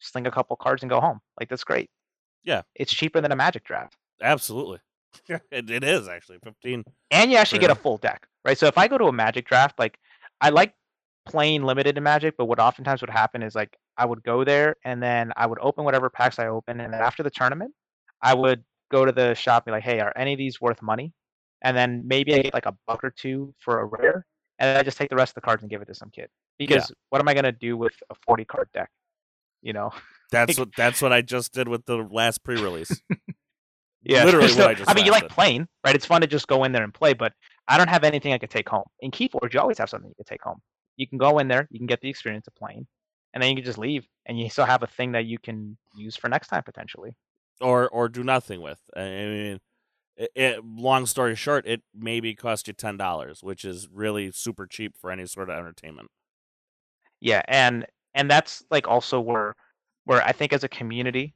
[0.00, 1.20] Sling a couple cards and go home.
[1.38, 1.90] Like that's great.
[2.44, 2.62] Yeah.
[2.74, 3.96] It's cheaper than a Magic draft.
[4.22, 4.78] Absolutely.
[5.28, 6.84] it, it is actually 15.
[7.10, 8.56] and you actually get a full deck, right?
[8.56, 9.98] So if I go to a Magic draft, like
[10.40, 10.74] I like
[11.26, 14.76] playing limited in Magic, but what oftentimes would happen is like I would go there
[14.84, 17.72] and then I would open whatever packs I open, and then after the tournament,
[18.22, 20.82] I would go to the shop and be like, hey, are any of these worth
[20.82, 21.12] money?
[21.62, 24.26] And then maybe I get like a buck or two for a rare,
[24.58, 26.10] and then I just take the rest of the cards and give it to some
[26.10, 26.28] kid.
[26.58, 28.90] Because what am I gonna do with a forty card deck?
[29.62, 29.90] You know?
[30.30, 33.02] That's what that's what I just did with the last pre-release.
[34.02, 35.94] Yeah, Literally what I just I mean, you like playing, right?
[35.94, 37.34] It's fun to just go in there and play, but
[37.68, 38.84] I don't have anything I could take home.
[39.00, 40.58] In Keyforge, you always have something you can take home.
[40.96, 42.86] You can go in there, you can get the experience of playing,
[43.34, 45.76] and then you can just leave, and you still have a thing that you can
[45.94, 47.14] use for next time potentially.
[47.60, 48.80] or or do nothing with.
[48.96, 49.60] I mean,
[50.16, 54.66] it, it, long story short, it maybe cost you ten dollars, which is really super
[54.66, 56.08] cheap for any sort of entertainment.
[57.20, 59.54] Yeah, and and that's like also where
[60.04, 61.34] where I think as a community,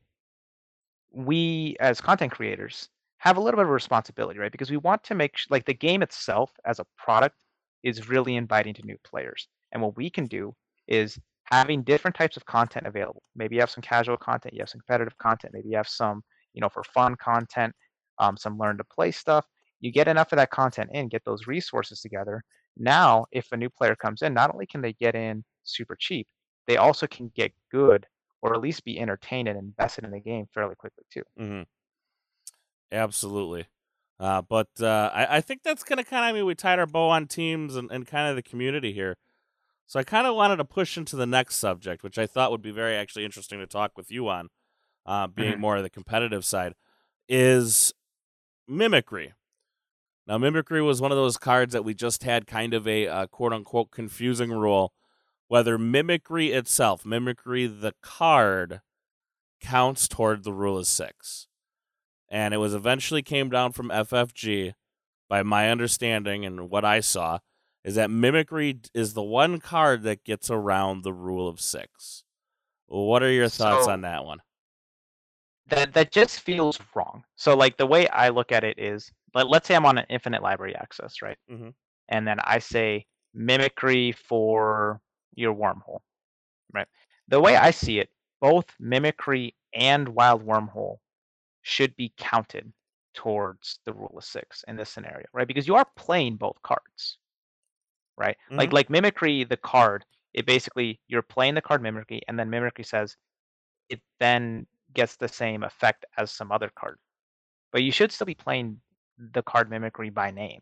[1.13, 4.53] we as content creators have a little bit of a responsibility, right?
[4.53, 7.37] Because we want to make like the game itself as a product
[7.83, 9.49] is really inviting to new players.
[9.73, 10.55] And what we can do
[10.89, 13.23] is having different types of content available.
[13.37, 16.23] Maybe you have some casual content, you have some competitive content, maybe you have some,
[16.55, 17.75] you know, for fun content,
[18.19, 19.47] um, some learn to play stuff.
[19.81, 22.43] You get enough of that content in, get those resources together.
[22.77, 26.27] Now, if a new player comes in, not only can they get in super cheap,
[26.67, 28.07] they also can get good
[28.43, 31.23] or at least be entertained and invested in the game fairly quickly too.
[31.37, 31.63] hmm
[32.93, 33.67] Absolutely.
[34.21, 36.79] Uh, but uh, I, I think that's going to kind of I mean we tied
[36.79, 39.17] our bow on teams and, and kind of the community here.
[39.87, 42.63] So I kind of wanted to push into the next subject, which I thought would
[42.63, 44.49] be very actually interesting to talk with you on,
[45.07, 45.61] uh, being Mhm.
[45.61, 46.75] more of the competitive side,
[47.29, 47.95] is
[48.69, 49.35] mimicry.
[50.27, 53.27] Now, mimicry was one of those cards that we just had kind of a uh,
[53.29, 54.93] quote unquote confusing rule
[55.55, 58.81] whether mimicry itself, mimicry the card,
[59.61, 61.47] counts toward the rule of six.
[62.29, 64.73] And it was eventually came down from FFG,
[65.29, 67.39] by my understanding and what I saw,
[67.85, 72.25] is that mimicry is the one card that gets around the rule of six.
[72.87, 74.41] What are your thoughts So- on that one?
[75.69, 77.23] That that just feels wrong.
[77.37, 80.07] So like the way I look at it is, let, let's say I'm on an
[80.11, 81.39] infinite library access, right?
[81.49, 81.75] Mhm.
[82.09, 85.01] And then I say mimicry for
[85.37, 86.01] your wormhole,
[86.73, 86.87] right?
[87.29, 90.99] The way I see it, both mimicry and wild wormhole
[91.63, 92.73] should be counted
[93.15, 95.49] towards the rule of six in this scenario, right?
[95.49, 97.19] Because you are playing both cards,
[98.17, 98.37] right?
[98.51, 102.85] Like like mimicry, the card, it basically you're playing the card mimicry, and then mimicry
[102.85, 103.17] says
[103.89, 106.99] it then gets the same effect as some other card.
[107.73, 108.81] But you should still be playing
[109.33, 110.61] the card mimicry by name.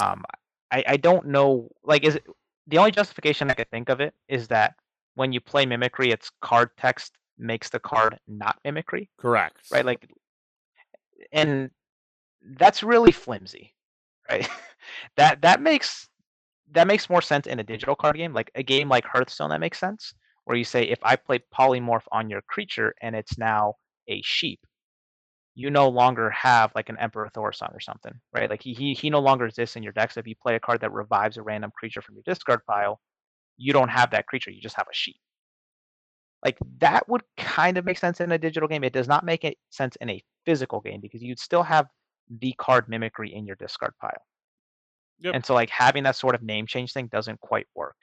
[0.00, 0.24] Um,
[0.70, 1.70] I, I don't know.
[1.82, 2.24] Like, is it,
[2.66, 4.74] the only justification I could think of it is that
[5.14, 9.58] when you play mimicry, its card text makes the card not mimicry, Correct.
[9.70, 9.84] right?
[9.84, 10.08] Like,
[11.32, 11.70] and
[12.56, 13.74] that's really flimsy,
[14.30, 14.48] right?
[15.16, 16.08] that that makes
[16.72, 19.50] that makes more sense in a digital card game, like a game like Hearthstone.
[19.50, 23.38] That makes sense, where you say if I play polymorph on your creature and it's
[23.38, 23.74] now
[24.08, 24.60] a sheep,
[25.54, 28.50] you no longer have like an Emperor Thaurissan or something, right?
[28.50, 30.10] Like he, he he no longer exists in your deck.
[30.12, 33.00] So if you play a card that revives a random creature from your discard pile,
[33.56, 34.50] you don't have that creature.
[34.50, 35.16] You just have a sheep.
[36.44, 38.84] Like that would kind of make sense in a digital game.
[38.84, 41.86] It does not make it sense in a physical game because you'd still have
[42.40, 44.10] the card mimicry in your discard pile.
[45.20, 45.34] Yep.
[45.36, 47.96] And so like having that sort of name change thing doesn't quite work.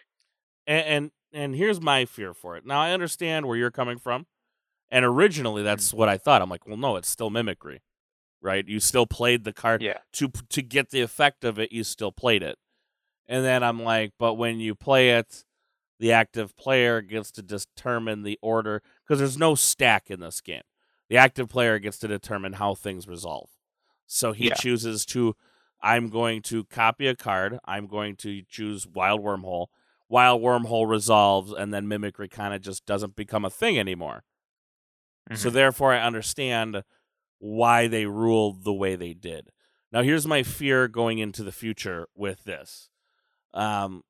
[0.67, 2.65] and, and and here's my fear for it.
[2.65, 4.25] Now I understand where you're coming from,
[4.91, 5.95] and originally that's mm.
[5.95, 6.41] what I thought.
[6.41, 7.81] I'm like, well, no, it's still mimicry,
[8.41, 8.67] right?
[8.67, 9.99] You still played the card Yeah.
[10.13, 11.71] to to get the effect of it.
[11.71, 12.57] You still played it,
[13.27, 15.43] and then I'm like, but when you play it,
[15.99, 20.63] the active player gets to determine the order because there's no stack in this game.
[21.09, 23.49] The active player gets to determine how things resolve.
[24.07, 24.55] So he Yeah.
[24.55, 25.35] chooses to.
[25.83, 27.57] I'm going to copy a card.
[27.65, 29.67] I'm going to choose Wild Wormhole.
[30.09, 34.23] Wild Wormhole resolves, and then Mimicry kind of just doesn't become a thing anymore.
[35.35, 35.53] So Mhm.
[35.53, 36.83] therefore, I understand
[37.39, 39.49] why they ruled the way they did.
[39.91, 42.89] Now, here's my fear going into the future with this,
[43.53, 44.03] um,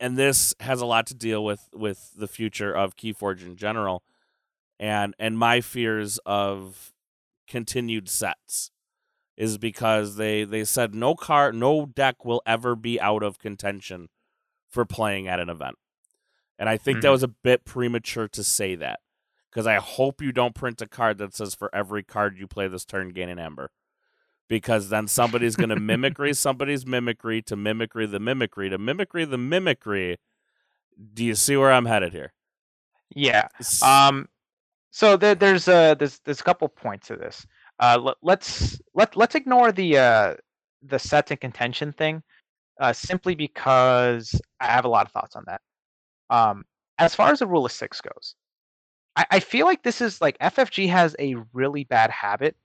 [0.00, 4.02] and this has a lot to deal with with the future of KeyForge in general,
[4.78, 6.92] and and my fears of
[7.46, 8.70] continued sets
[9.36, 14.08] is because they they said no car no deck will ever be out of contention
[14.68, 15.76] for playing at an event.
[16.58, 17.12] And I think that Mhm.
[17.12, 19.00] was a bit premature to say that
[19.52, 22.68] because I hope you don't print a card that says for every card you play
[22.68, 23.70] this turn gain an ember.
[24.48, 29.38] Because then somebody's going to mimicry somebody's mimicry to mimicry the mimicry to mimicry the
[29.38, 30.18] mimicry.
[31.14, 32.32] Do you see where I'm headed here?
[33.14, 33.48] Yeah.
[33.82, 34.28] Um,
[34.90, 37.46] so there, there's a there's there's a couple points to this.
[37.78, 40.34] Uh, let, let's let let's ignore the uh
[40.82, 42.22] the sets and contention thing,
[42.80, 45.60] uh, simply because I have a lot of thoughts on that.
[46.28, 46.64] Um,
[46.98, 48.34] as far as the rule of six goes,
[49.16, 52.56] I, I feel like this is like FFG has a really bad habit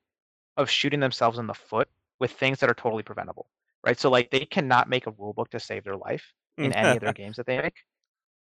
[0.55, 1.87] of shooting themselves in the foot
[2.19, 3.47] with things that are totally preventable,
[3.85, 3.99] right?
[3.99, 7.01] So like they cannot make a rule book to save their life in any of
[7.01, 7.83] their games that they make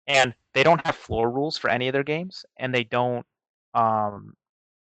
[0.08, 3.26] and they don't have floor rules for any of their games and they don't
[3.74, 4.36] um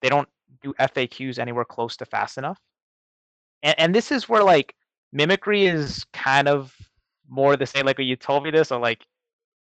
[0.02, 0.30] they don't
[0.62, 2.60] do FAQs anywhere close to fast enough.
[3.62, 4.76] And and this is where like
[5.12, 6.76] mimicry is kind of
[7.28, 9.06] more the same like you told me this or like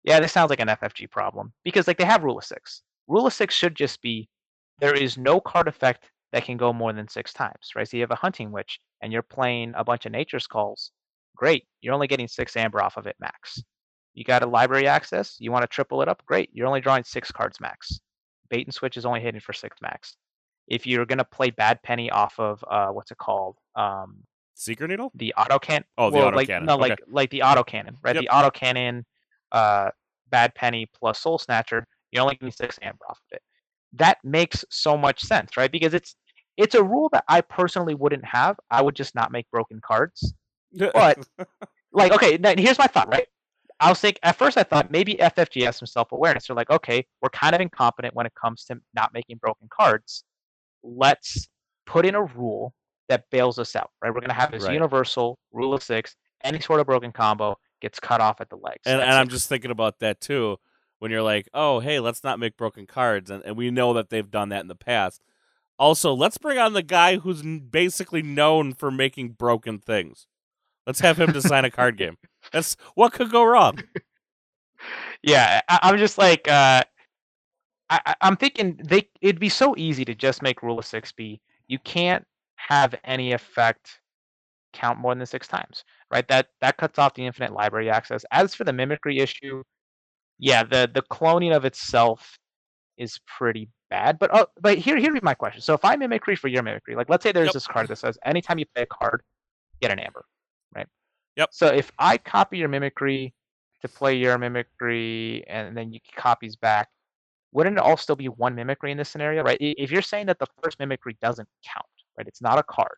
[0.05, 2.83] yeah this sounds like an FFG problem because like they have rule of 6.
[3.13, 4.29] Rule of 6 should just be
[4.81, 7.87] there is no card effect that can go more than 6 times, right?
[7.87, 10.93] So you have a hunting witch and you're playing a bunch of nature's calls.
[11.37, 11.65] Great.
[11.83, 13.63] You're only getting 6 amber off of it max.
[14.15, 15.37] You got a library access.
[15.39, 16.23] You want to triple it up?
[16.27, 16.49] Great.
[16.53, 18.01] You're only drawing six cards max.
[18.51, 20.17] Bait and switch is only hitting for six max.
[20.69, 23.57] If you're gonna play bad penny off of uh, what's it called?
[23.75, 24.19] Um,
[24.55, 25.11] Secret Needle?
[25.15, 25.83] the auto can.
[25.97, 26.67] Oh, the well, auto like, cannon.
[26.67, 26.91] No, Okay.
[26.91, 28.15] like like the auto cannon, right?
[28.15, 28.25] Yep.
[28.25, 29.07] The auto cannon,
[29.51, 29.91] uh,
[30.31, 31.87] bad penny plus soul snatcher.
[32.13, 33.43] You're only getting six amber off of it.
[33.95, 35.73] That makes so much sense, right?
[35.73, 36.15] Because it's
[36.57, 38.57] it's a rule that I personally wouldn't have.
[38.71, 40.35] I would just not make broken cards.
[40.93, 41.19] But
[41.93, 43.27] like, okay, here's my thought, right?
[43.81, 46.47] I was think at first I thought maybe FFG has some self-awareness.
[46.47, 50.25] They're like, okay, we're kind of incompetent when it comes to not making broken cards.
[50.85, 51.49] Let's
[51.87, 52.75] put in a rule
[53.09, 54.15] that bails us out, right?
[54.15, 54.75] We're gonna have this Right.
[54.75, 56.15] universal rule of six.
[56.45, 58.83] Any sort of broken combo gets cut off at the legs.
[58.87, 60.59] and, and I'm just thinking about that too.
[61.03, 64.09] When you're like, oh, hey, let's not make broken cards, and, and we know that
[64.09, 65.21] they've done that in the past.
[65.77, 70.29] Also, let's bring on the guy who's basically known for making broken things.
[70.87, 72.19] Let's have him design a card game.
[72.53, 73.81] That's what could go wrong.
[75.25, 76.85] yeah, I, I'm just like, uh,
[77.91, 81.41] I, I'm thinking they it'd be so easy to just make rule of six be
[81.67, 83.99] you can't have any effect
[84.73, 86.29] count more than six times, right?
[86.29, 88.25] That that cuts off the infinite library access.
[88.31, 89.65] As for the mimicry issue,
[90.39, 92.39] yeah, the the cloning of itself
[92.99, 94.19] is pretty bad.
[94.19, 95.61] But oh, but here here's my question.
[95.61, 97.55] So if I mimicry for your mimicry, like let's say there's Yep.
[97.55, 99.23] this card that says anytime you play a card,
[99.81, 100.25] get an amber,
[100.75, 100.87] right?
[101.37, 101.51] Yep.
[101.53, 103.35] So if I copy your mimicry
[103.83, 106.89] to play your mimicry and then you copies back,
[107.53, 109.59] wouldn't it all still be one mimicry in this scenario, right?
[109.61, 111.87] If you're saying that the first mimicry doesn't count,
[112.17, 112.27] right?
[112.27, 112.97] It's not a card.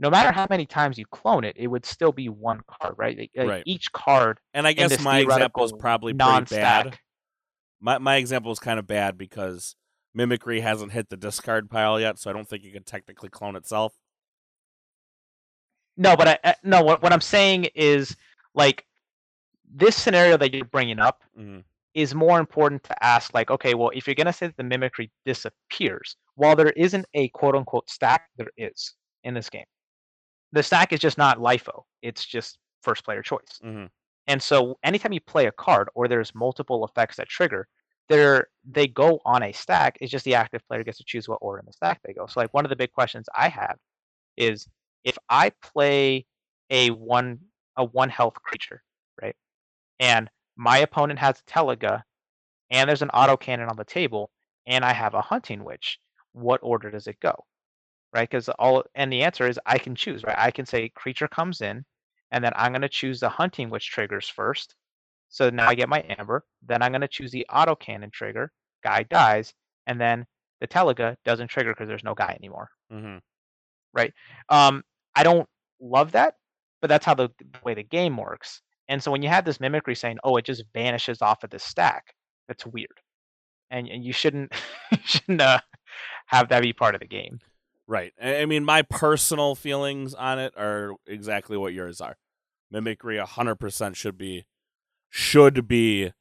[0.00, 3.18] No matter how many times you clone it, it would still be one card, right?
[3.18, 3.62] Like, Right.
[3.66, 6.98] Each card And I guess my example is probably pretty bad.
[7.80, 9.76] My my example is kind of bad because
[10.14, 13.56] mimicry hasn't hit the discard pile yet, so I don't think it could technically clone
[13.56, 13.94] itself.
[15.96, 16.82] No, but I, I no.
[16.82, 18.16] What what I'm saying is
[18.54, 18.84] like
[19.72, 21.64] this scenario that you're bringing up Mhm.
[21.94, 23.34] is more important to ask.
[23.34, 27.28] Like, okay, well, if you're gonna say that the mimicry disappears, while there isn't a
[27.30, 28.94] quote unquote stack, there is
[29.24, 29.66] in this game.
[30.52, 31.84] The stack is just not LIFO.
[32.02, 33.60] It's just first player choice.
[33.62, 33.90] Mhm.
[34.26, 37.68] And so anytime you play a card or there's multiple effects that trigger,
[38.08, 39.98] they're they go on a stack.
[40.00, 42.26] It's just the active player gets to choose what order in the stack they go.
[42.26, 43.78] So like one of the big questions I have
[44.36, 44.68] is
[45.04, 46.26] if I play
[46.70, 47.40] a one
[47.76, 48.82] a one health creature,
[49.22, 49.36] right?
[50.00, 52.02] And my opponent has a Teliga
[52.70, 54.30] and there's an autocannon on the table
[54.66, 55.98] and I have a hunting witch,
[56.32, 57.46] what order does it go?
[58.14, 58.28] Right?
[58.28, 60.38] Because all and the answer is I can choose, right?
[60.38, 61.84] I can say creature comes in
[62.30, 64.74] and then I'm going to choose the hunting witch triggers first.
[65.28, 66.44] So now I get my amber.
[66.66, 68.50] Then I'm going to choose the auto cannon trigger.
[68.82, 69.52] Guy dies,
[69.86, 70.26] and then
[70.60, 72.70] the Teliga doesn't trigger because there's no guy anymore.
[72.92, 73.20] Mhm.
[73.92, 74.12] Right?
[74.48, 74.84] Um,
[75.14, 75.48] I don't
[75.80, 76.36] love that,
[76.80, 78.62] but that's how the, the way the game works.
[78.88, 81.58] And so when you have this mimicry saying, "Oh, it just vanishes off of the
[81.58, 82.14] stack,"
[82.46, 83.00] that's weird,
[83.70, 84.52] and and you shouldn't
[84.92, 85.60] you shouldn't uh,
[86.26, 87.40] have that be part of the game.
[87.88, 88.12] Right.
[88.22, 92.18] I mean, my personal feelings on it are exactly what yours are.
[92.70, 94.44] Mimicry 100% should be
[95.08, 96.12] should be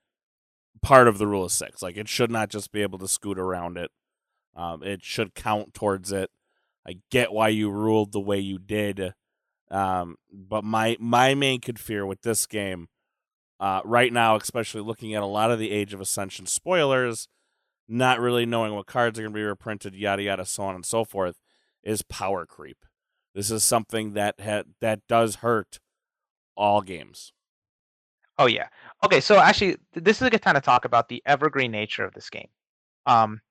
[0.82, 1.82] part of the rule of 6.
[1.82, 3.92] Like it should not just be able to scoot around it.
[4.56, 6.30] Um it should count towards it.
[6.88, 9.14] I get why you ruled the way you did.
[9.70, 12.88] Um but my my main could fear with this game
[13.60, 17.28] uh right now, especially looking at a lot of the Age of Ascension spoilers,
[17.90, 20.86] not really knowing what cards are going to be reprinted, yada yada, so on and
[20.86, 21.36] so forth,
[21.88, 22.78] is power creep.
[23.34, 25.80] This is something that ha- that does hurt
[26.56, 27.32] all games.
[28.38, 28.68] Oh yeah.
[29.04, 32.14] Okay, so actually, this is a good time to talk about the evergreen nature of
[32.14, 32.50] this game.
[33.06, 33.42] Um,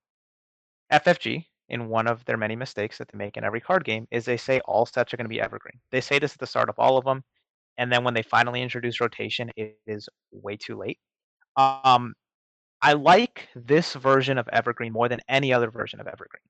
[0.92, 4.24] FFG, in one of their many mistakes that they make in every card game, is
[4.24, 5.80] they say all sets are going to be evergreen.
[5.90, 7.24] They say this at the start of all of them,
[7.78, 10.98] and then when they finally introduce rotation, it is way too late.
[11.56, 12.14] Um,
[12.82, 16.42] I like this version of evergreen more than any other version of evergreen,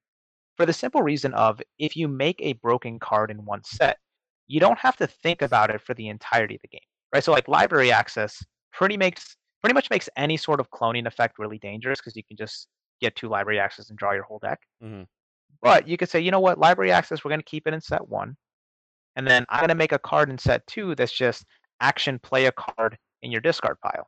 [0.57, 3.99] for the simple reason of if you make a broken card in one set,
[4.47, 6.81] you don't have to think about it for the entirety of the game
[7.13, 7.25] right?
[7.25, 11.59] So like library access pretty makes pretty much makes any sort of cloning effect really
[11.59, 12.69] dangerous because you can just
[13.01, 14.61] get two library access and draw your whole deck.
[14.83, 15.03] Mm-hmm.
[15.63, 17.81] But you could say, you know what, library access, we're going to keep it in
[17.81, 18.37] set one,
[19.17, 21.45] and then I'm going to make a card in set two that's just
[21.81, 24.07] action play a card in your discard pile.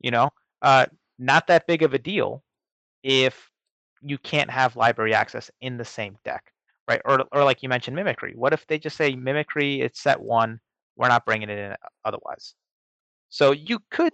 [0.00, 0.30] You know,
[0.62, 0.86] uh,
[1.18, 2.42] not that big of a deal
[3.04, 3.48] if
[4.02, 6.52] you can't have library access in the same deck,
[6.88, 7.00] right?
[7.04, 8.34] Or or like you mentioned, mimicry.
[8.36, 9.80] What if they just say mimicry?
[9.80, 10.60] It's set one.
[10.96, 11.74] We're not bringing it in
[12.04, 12.54] otherwise.
[13.28, 14.12] So you could,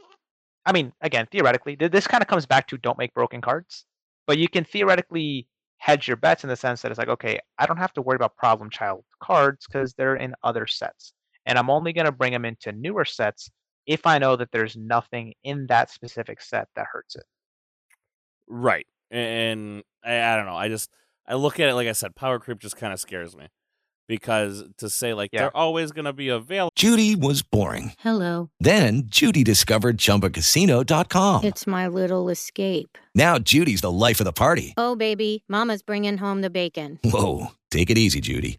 [0.66, 3.87] I mean, again, theoretically, this kind of comes back to don't make broken cards,
[4.26, 7.66] but you can theoretically hedge your bets in the sense that it's like, okay, I
[7.66, 11.12] don't have to worry about problem child cards because they're in other sets.
[11.47, 13.51] And I'm only going to bring them into newer sets
[13.87, 17.24] if I know that there's nothing in that specific set that hurts it.
[18.47, 18.87] Right.
[19.15, 20.57] And I, I don't know.
[20.57, 20.91] I just
[21.27, 23.47] I look at it like I said, power creep just kind of scares me
[24.09, 25.43] because to say like Yeah.
[25.43, 26.73] they're always going to be available.
[26.75, 27.93] Judy was boring.
[28.01, 28.51] Hello.
[28.61, 31.45] Then Judy discovered ChumbaCasino.com.
[31.45, 32.99] It's my little escape.
[33.15, 34.75] Now Judy's the life of the party.
[34.77, 36.99] Oh, baby, Mama's bringing home the bacon.
[37.05, 38.59] Whoa, take it easy, Judy.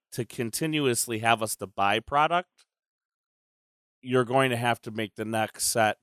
[0.11, 2.65] to continuously have us to buy product,
[4.01, 5.97] you're going to have to make the next set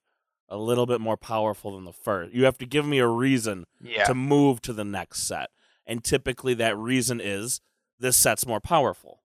[0.49, 2.33] a little bit more powerful than the first.
[2.33, 4.05] You have to give me a reason Yeah.
[4.05, 5.51] to move to the next set.
[5.87, 7.61] And typically that reason is
[7.99, 9.23] this set's more powerful.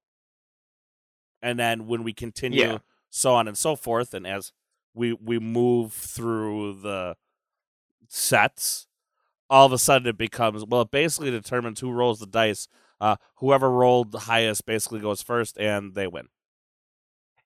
[1.42, 2.78] And then when we continue Yeah.
[3.10, 4.52] so on and so forth and as
[4.94, 7.16] we we move through the
[8.08, 8.88] sets,
[9.50, 12.68] all of a sudden it becomes well it basically determines who rolls the dice.
[13.04, 16.28] Uh whoever rolled the highest basically goes first and they win.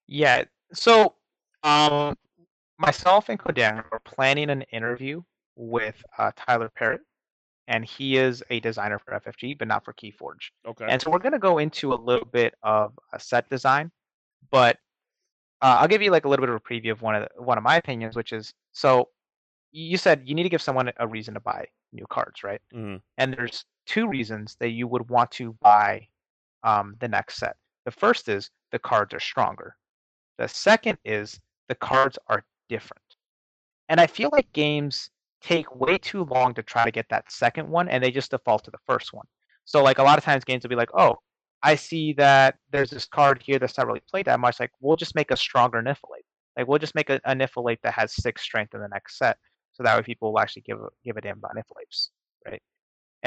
[0.08, 0.44] Yeah.
[0.74, 1.16] So,
[1.64, 2.16] um,
[2.78, 5.22] myself and Kodan were planning an interview
[5.56, 7.02] with uh, Tyler Parrott,
[7.68, 10.52] and he is a designer for FFG, but not for Keyforge.
[10.68, 10.86] Okay.
[10.88, 13.92] And so we're going to go into a little bit of a set design,
[14.52, 14.78] but
[15.62, 17.42] uh, I'll give you like a little bit of a preview of one of the,
[17.42, 19.10] one of my opinions, which is so
[19.72, 22.62] you said you need to give someone a reason to buy new cards, right?
[22.74, 23.02] Mhm.
[23.18, 26.08] And there's two reasons that you would want to buy
[26.64, 27.56] um, the next set.
[27.86, 29.76] The first is the cards are stronger.
[30.38, 33.04] The second is the cards are different.
[33.90, 35.10] And I feel like games
[35.42, 38.64] take way too long to try to get that second one and they just default
[38.66, 39.26] to the first one.
[39.66, 41.16] So like a lot of times games will be like, oh,
[41.64, 44.60] I see that there's this card here that's not really played that much.
[44.60, 46.26] Like we'll just make a stronger Niffle Ape.
[46.58, 49.38] Like we'll just make a, a that has six strength in the next set.
[49.74, 52.12] So that way people will actually give give a damn about Niffle Apes,
[52.46, 52.62] right?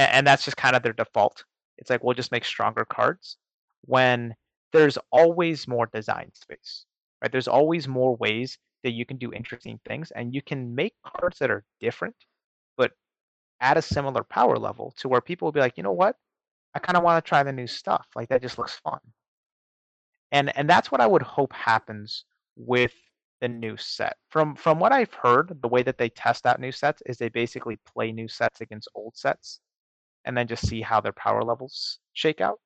[0.00, 1.44] And, and that's just kind of their default.
[1.76, 3.36] It's like we'll just make stronger cards
[3.82, 4.34] when
[4.72, 6.86] there's always more design space,
[7.22, 7.30] right?
[7.30, 11.38] There's always more ways that you can do interesting things, and you can make cards
[11.38, 12.16] that are different,
[12.78, 12.92] but
[13.60, 16.16] at a similar power level to where people will be like, you know what?
[16.74, 18.06] I kind of want to try the new stuff.
[18.16, 19.00] Like that just looks fun.
[20.32, 22.24] And and that's what I would hope happens
[22.56, 22.94] with
[23.42, 24.16] the new set.
[24.30, 27.28] From from what I've heard, the way that they test out new sets is they
[27.28, 29.60] basically play new sets against old sets
[30.24, 32.58] and then just see how their power levels shake out.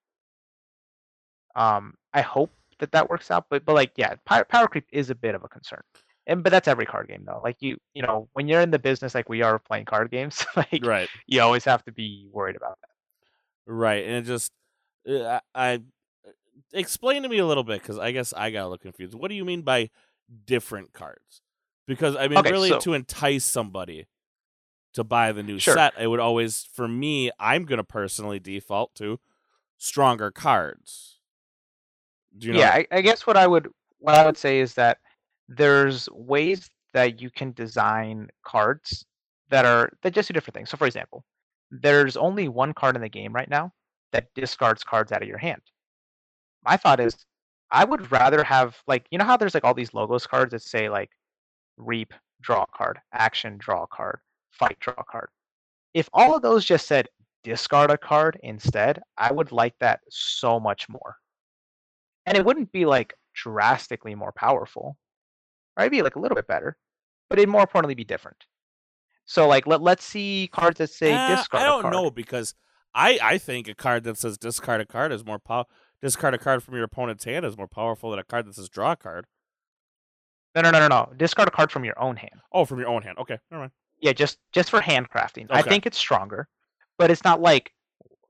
[1.56, 2.50] Um, I hope
[2.80, 5.44] that that works out, but but like yeah, power, power creep is a bit of
[5.44, 5.82] a concern.
[6.26, 7.40] And but that's every card game though.
[7.44, 10.44] Like you you know when you're in the business like we are playing card games,
[10.56, 11.08] like Right.
[11.26, 13.72] you always have to be worried about that.
[13.72, 14.50] Right, and it just
[15.08, 15.80] uh, I, I
[16.72, 19.14] explain to me a little bit because I guess I got a little confused.
[19.14, 19.90] What do you mean by
[20.46, 21.40] different cards?
[21.86, 24.06] Because I mean, Okay, really, so- to entice somebody
[24.94, 25.74] to buy the new Sure.
[25.74, 29.20] set, it would always, for me, I'm gonna personally default to
[29.78, 31.20] stronger cards.
[32.36, 32.60] Do you know?
[32.60, 33.68] yeah, I, I guess what I would
[33.98, 34.98] what I would say is that
[35.48, 39.04] there's ways that you can design cards
[39.50, 40.70] that are that just do different things.
[40.70, 41.24] So for example,
[41.70, 43.72] there's only one card in the game right now
[44.12, 45.62] that discards cards out of your hand.
[46.64, 47.24] My thought is
[47.70, 50.62] I would rather have like you know how there's like all these logos cards that
[50.62, 51.10] say like
[51.76, 54.20] reap, draw a card, action, draw a card,
[54.54, 55.28] fight, draw a card.
[55.92, 57.08] If all of those just said
[57.42, 61.16] discard a card instead, I would like that so much more
[62.26, 64.96] and it wouldn't be like drastically more powerful.
[65.76, 65.84] Right?
[65.84, 66.76] It'd be like a little bit better,
[67.28, 68.44] but it'd more importantly be different.
[69.26, 71.62] So like let let's see cards that say Uh, discard.
[71.62, 72.54] I don't know because
[72.94, 75.66] I I think a card that says discard a card is more pow-
[76.00, 78.68] discard a card from your opponent's hand is more powerful than a card that says
[78.68, 79.26] draw a card.
[80.54, 81.12] No, no, no, no, no.
[81.16, 82.40] Discard a card from your own hand.
[82.52, 83.18] Oh, from your own hand.
[83.18, 83.72] Okay, never mind.
[84.04, 85.46] Yeah, just just for handcrafting.
[85.48, 86.46] I think it's stronger,
[86.98, 87.72] but it's not like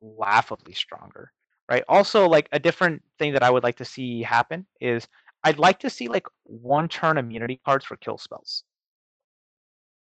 [0.01, 1.33] laughably stronger,
[1.69, 1.83] right?
[1.89, 5.09] Also, like a different thing that I would like to see happen is
[5.43, 8.63] I'd like to see like one turn immunity cards for kill spells.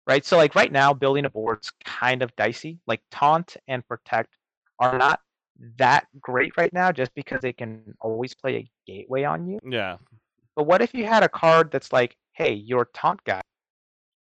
[0.06, 0.26] Right?
[0.26, 2.80] So like right now building a board's kind of dicey.
[2.86, 4.36] Like taunt and protect
[4.80, 5.22] are not
[5.78, 9.60] that great right now just because they can always play a gateway on you.
[9.66, 10.00] Yeah.
[10.58, 13.44] But what if you had a card that's like, hey, your taunt guys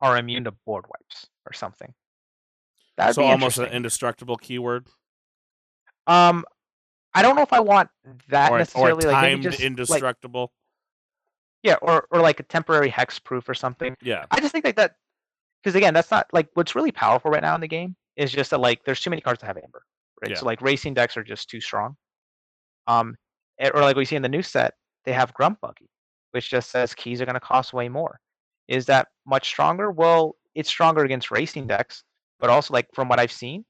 [0.02, 1.94] are immune to board wipes or something?
[2.98, 4.88] That'd so be almost an indestructible keyword
[6.08, 6.44] Um,
[7.14, 7.90] I don't know if I want
[8.30, 9.06] that or, or necessarily.
[9.06, 10.52] like maybe timed like, indestructible.
[11.64, 13.96] yeah, or or like a temporary hex proof or something.
[14.02, 14.26] Yeah.
[14.32, 14.96] I just think like that
[15.64, 18.52] because again, that's not like what's really powerful right now in the game is just
[18.52, 19.84] that like there's too many cards that have amber,
[20.22, 20.32] right?
[20.32, 20.38] Yeah.
[20.38, 21.96] So like racing decks are just too strong.
[22.88, 23.16] Um,
[23.74, 24.74] or like we see in the new set,
[25.06, 25.90] they have Grump Buggy,
[26.32, 28.20] which just says keys are going to cost way more.
[28.70, 29.92] Is that much stronger?
[29.92, 32.06] Well, it's stronger against racing decks,
[32.40, 33.66] but also like from what I've seen,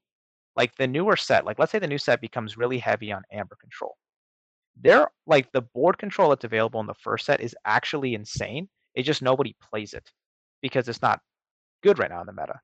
[0.56, 3.56] like the newer set, like let's say the new set becomes really heavy on amber
[3.60, 3.96] control.
[4.80, 8.68] They're like the board control that's available in the first set is actually insane.
[8.94, 10.10] It's just nobody plays it
[10.62, 11.20] because it's not
[11.82, 12.60] good right now in the meta.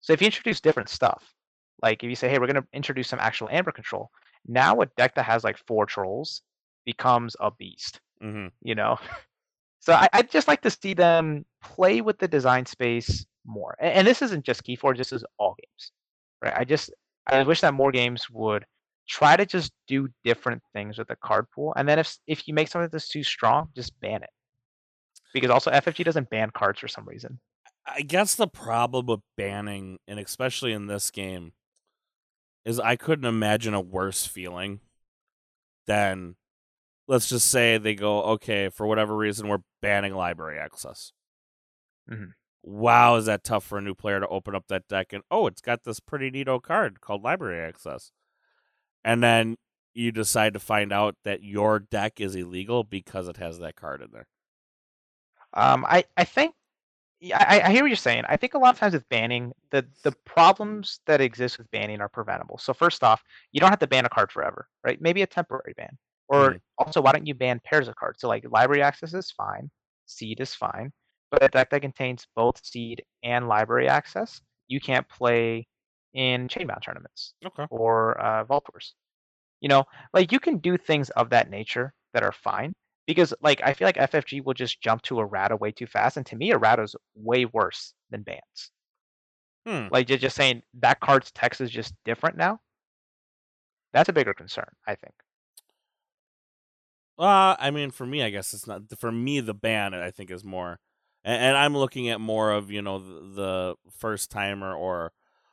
[0.00, 1.34] So if you introduce different stuff,
[1.82, 4.10] like if you say, hey, we're going to introduce some actual amber control,
[4.46, 6.42] now a deck that has like four trolls
[6.84, 8.48] becomes a beast, Mm-hmm.
[8.62, 8.98] you know?
[9.82, 13.76] So I, I'd just like to see them play with the design space more.
[13.80, 15.92] And, and this isn't just Keyforge, this is all games,
[16.40, 16.54] right?
[16.56, 16.92] I just,
[17.26, 18.64] I wish that more games would
[19.08, 21.74] try to just do different things with the card pool.
[21.76, 24.30] And then if, if you make something that's too strong, just ban it.
[25.34, 27.40] Because also FFG doesn't ban cards for some reason.
[27.84, 31.52] I guess the problem with banning, and especially in this game,
[32.64, 34.78] is I couldn't imagine a worse feeling
[35.86, 36.36] than,
[37.08, 41.12] let's just say they go, okay, for whatever reason, we're banning library access.
[42.10, 42.34] Mhm.
[42.62, 45.46] Wow, is that tough for a new player to open up that deck and oh,
[45.46, 48.12] it's got this pretty neat old card called library access,
[49.04, 49.56] and then
[49.94, 54.02] you decide to find out that your deck is illegal because it has that card
[54.02, 54.26] in there.
[55.54, 56.54] Um, I, I think
[57.20, 58.24] yeah, I, I hear what you're saying.
[58.28, 62.00] I think a lot of times with banning, the the problems that exist with banning
[62.00, 62.58] are preventable.
[62.58, 63.22] So first off,
[63.52, 65.00] you don't have to ban a card forever, right?
[65.00, 65.96] Maybe a temporary ban.
[66.32, 66.62] Or Mhm.
[66.78, 68.20] also, why don't you ban pairs of cards?
[68.22, 69.70] So like library access is fine,
[70.06, 70.92] seed is fine,
[71.30, 75.68] but a deck that contains both seed and library access, you can't play
[76.14, 77.66] in chainbound tournaments Okay.
[77.70, 78.96] or uh, vault tours.
[79.60, 82.74] You know, like you can do things of that nature that are fine
[83.06, 86.16] because like I feel like FFG will just jump to a errata way too fast,
[86.18, 88.72] and to me, errata's way worse than bans.
[89.66, 89.88] Hmm.
[89.90, 92.60] Like you're just saying that card's text is just different now.
[93.94, 95.21] That's a bigger concern, I think.
[97.18, 98.82] Uh, I mean, for me, I guess it's not.
[98.98, 100.78] For me, the ban I think is more,
[101.24, 105.12] and, and I'm looking at more of you know the, the first timer or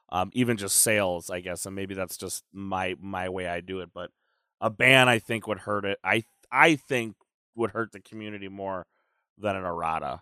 [0.10, 3.82] um, even just sales, I guess, and maybe that's just my my way I do
[3.82, 3.90] it.
[3.94, 4.12] But
[4.62, 6.00] a ban, I think, would hurt it.
[6.04, 7.16] I I think
[7.56, 8.88] would hurt the community more
[9.38, 10.22] than an errata.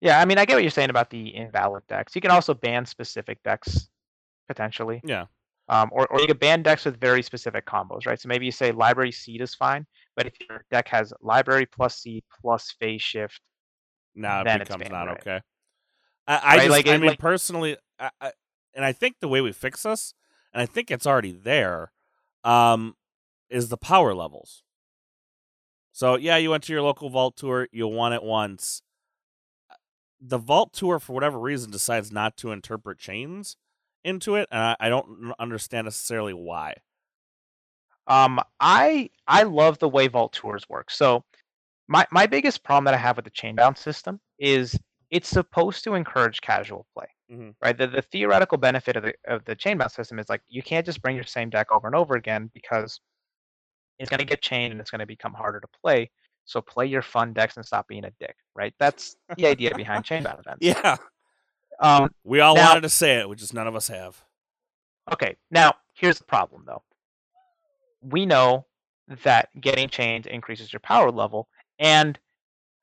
[0.00, 2.14] Yeah, I mean, I get what you're saying about the invalid decks.
[2.14, 3.88] You can also ban specific decks
[4.48, 5.04] potentially.
[5.04, 5.26] Yeah.
[5.68, 8.20] Um, or, or you can ban decks with very specific combos, right?
[8.20, 11.98] So maybe you say library seed is fine, but if your deck has library plus
[11.98, 13.40] seed plus phase shift,
[14.14, 15.20] Now it becomes banned, not right?
[15.20, 15.40] okay.
[16.28, 18.32] I, I Right, just, like, I mean, like- personally, I, I,
[18.74, 20.14] and I think the way we fix this,
[20.52, 21.92] and I think it's already there,
[22.44, 22.94] um,
[23.50, 24.62] is the power levels.
[25.92, 28.82] So yeah, you went to your local vault tour, you won it once.
[30.20, 33.56] The vault tour, for whatever reason, decides not to interpret chains
[34.06, 36.76] into it, and I, I don't understand necessarily why.
[38.06, 40.90] Um, I I love the way Vault Tours work.
[40.90, 41.24] So
[41.88, 44.78] my my biggest problem that I have with the chain chainbound system is
[45.10, 47.56] it's supposed to encourage casual play, Mhm.
[47.62, 47.76] right?
[47.76, 51.02] The the theoretical benefit of the of the chainbound system is like you can't just
[51.02, 53.00] bring your same deck over and over again because
[53.98, 56.10] it's going to get chained and it's going to become harder to play.
[56.44, 58.74] So play your fun decks and stop being a dick, right?
[58.78, 60.76] That's the idea behind chainbound events.
[60.84, 60.96] Yeah,
[61.80, 64.22] Um, we all now- wanted to say it, which is none of us have.
[65.12, 66.82] Okay, now here's the problem though.
[68.02, 68.66] We know
[69.22, 71.48] that getting chained increases your power level,
[71.78, 72.18] and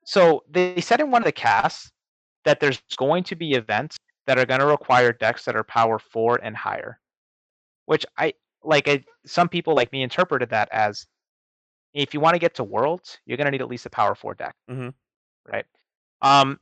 [0.05, 1.91] so they said in one of the casts
[2.45, 5.99] that there's going to be events that are going to require decks that are power
[5.99, 6.99] four and higher,
[7.85, 8.33] which I
[8.63, 8.87] like.
[8.87, 11.05] I, some people like me interpreted that as
[11.93, 14.15] if you want to get to worlds, you're going to need at least a power
[14.15, 14.89] four deck hmm
[15.45, 15.65] right?
[16.21, 16.59] Um,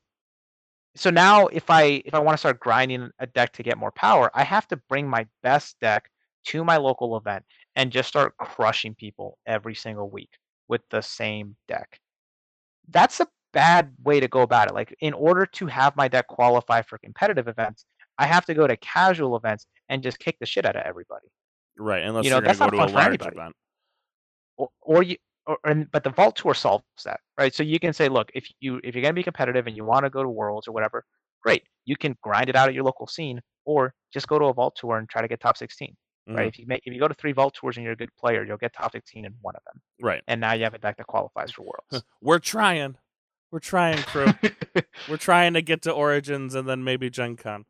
[0.96, 3.92] so now if I if I want to start grinding a deck to get more
[3.92, 6.10] power, I have to bring my best deck
[6.46, 10.32] to my local event and just start crushing people every single week
[10.68, 12.00] with the same deck.
[12.90, 14.74] That's a bad way to go about it.
[14.74, 17.86] Like in order to have my deck qualify for competitive events,
[18.18, 21.28] I have to go to casual events and just kick the shit out of everybody.
[21.78, 23.56] Right, unless You know, you are going to go to a large event.
[24.58, 25.16] or, or you
[25.48, 28.48] or, and but the vault tour solves that right so you can say look if
[28.60, 30.72] you if you're going to be competitive and you want to go to worlds or
[30.72, 31.04] whatever
[31.44, 34.54] great you can grind it out at your local scene or just go to a
[34.54, 35.96] vault tour and try to get top 16
[36.28, 36.48] right Mhm.
[36.48, 38.44] if you make if you go to three vault tours and you're a good player
[38.46, 40.22] you'll get top 16 in one of them Right.
[40.28, 42.96] and now you have a deck that qualifies for worlds We're trying.
[43.52, 44.28] We're trying, crew.
[45.10, 47.66] We're trying to get to Origins and then maybe Gen Con.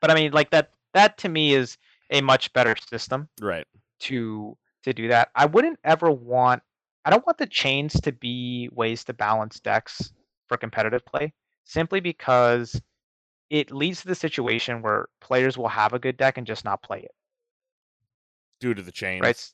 [0.00, 1.76] but i mean like that that to me is
[2.10, 3.66] a much better system Right.
[4.00, 5.30] to to do that.
[5.34, 6.62] I wouldn't ever want
[7.04, 10.12] I don't want the chains to be ways to balance decks
[10.48, 11.32] for competitive play
[11.64, 12.80] simply because
[13.48, 16.82] it leads to the situation where players will have a good deck and just not
[16.82, 17.10] play it.
[18.60, 19.22] Due to the chains.
[19.22, 19.50] Right?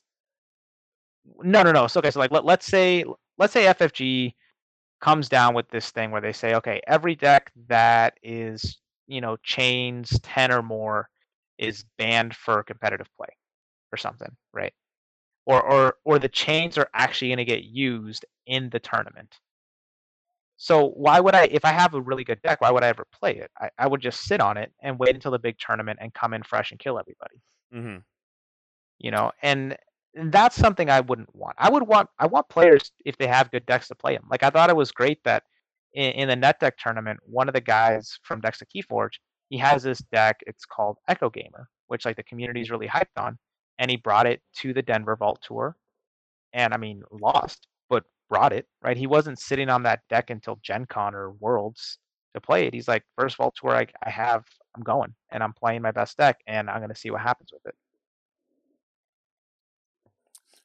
[1.41, 1.87] No, no, no.
[1.87, 3.05] So okay, so like let, let's say
[3.37, 4.35] let's say FFG
[4.99, 9.37] comes down with this thing where they say, okay, every deck that is, you know,
[9.43, 11.09] chains 10 or more
[11.57, 13.29] is banned for competitive play
[13.91, 14.73] or something, right?
[15.47, 19.39] Or or or the chains are actually going to get used in the tournament.
[20.57, 23.05] So why would I if I have a really good deck, why would I ever
[23.13, 23.51] play it?
[23.59, 26.33] I, I would just sit on it and wait until the big tournament and come
[26.35, 27.41] in fresh and kill everybody
[27.75, 27.97] Mm-hmm.
[28.99, 29.77] you know and
[30.31, 33.65] that's something i wouldn't want i would want i want players if they have good
[33.65, 35.43] decks to play them like i thought it was great that
[35.93, 39.15] in, in the net deck tournament one of the guys from Decks of KeyForge
[39.49, 43.17] he has this deck it's called echo gamer which like the community is really hyped
[43.17, 43.37] on
[43.79, 45.75] and he brought it to the denver vault tour
[46.53, 50.59] and i mean lost but brought it right he wasn't sitting on that deck until
[50.63, 51.99] gen con or worlds
[52.33, 55.53] to play it he's like first vault tour I, I have i'm going and i'm
[55.53, 57.75] playing my best deck and i'm going to see what happens with it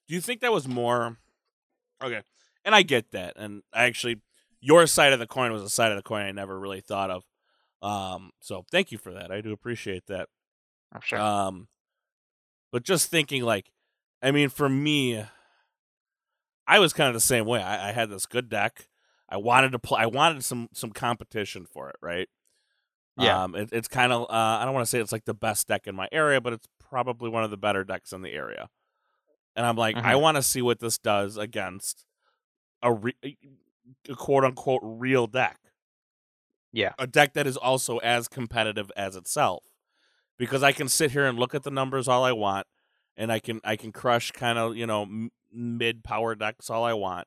[0.09, 1.19] Do you think that was more
[2.03, 2.23] okay?
[2.65, 4.21] And I get that, and I actually,
[4.61, 7.11] your side of the coin was a side of the coin I never really thought
[7.11, 7.25] of.
[7.83, 9.33] Um, so thank you for that.
[9.33, 10.29] I do appreciate that.
[10.93, 11.69] i'm sure Um,
[12.73, 13.71] but just thinking, like,
[14.23, 15.25] I mean, for me,
[16.67, 17.63] I was kind of the same way.
[17.63, 18.89] I, I had this good deck.
[19.29, 20.01] I wanted to play.
[20.03, 22.29] I wanted some some competition for it, right?
[23.19, 23.43] Yeah.
[23.45, 24.23] Um, it, it's kind of.
[24.23, 26.53] Uh, I don't want to say it's like the best deck in my area, but
[26.53, 28.69] it's probably one of the better decks in the area.
[29.57, 30.21] And I'm like, I Mhm.
[30.21, 32.07] want to see what this does against
[32.83, 33.17] a, re-
[34.09, 35.59] a quote unquote real deck
[36.73, 36.93] Yeah.
[36.99, 39.65] a deck that is also as competitive as itself
[40.39, 42.67] because i can sit here and look at the numbers all i want
[43.17, 46.85] and i can i can crush kind of you know m- mid power decks all
[46.85, 47.27] i want.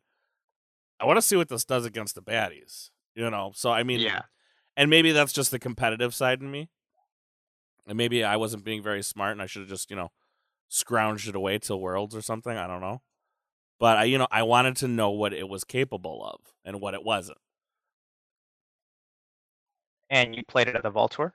[0.99, 3.51] I want to see what this does against the baddies you know?
[3.55, 4.23] So i mean Yeah.
[4.75, 6.69] and maybe that's just the competitive side in me.
[7.87, 10.09] And maybe i wasn't being very smart and i should have just you know
[10.71, 13.01] scrounged it away till worlds or something i don't know.
[13.79, 16.93] But i you know i wanted to know what it was capable of and what
[16.95, 17.37] it wasn't.
[20.09, 21.33] And you played it at the Vault Tour?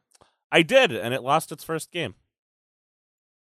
[0.52, 2.14] I did and it lost its first game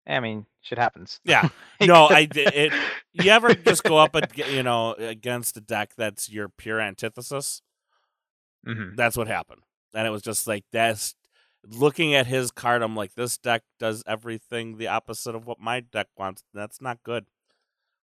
[0.07, 1.21] I mean, shit happens.
[1.25, 1.51] Yeah.
[1.81, 2.73] No, I did it.
[3.13, 7.63] You ever just go up, ag- you know, against a deck that's your pure antithesis?
[8.67, 8.97] Mhm.
[8.97, 9.63] That's what happened,
[9.95, 11.15] and it was just like that's
[11.65, 12.83] looking at his card.
[12.83, 16.43] I'm like, this deck does everything the opposite of what my deck wants.
[16.53, 17.27] That's not good.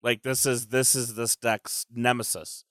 [0.01, 2.63] Like this is this is this deck's nemesis.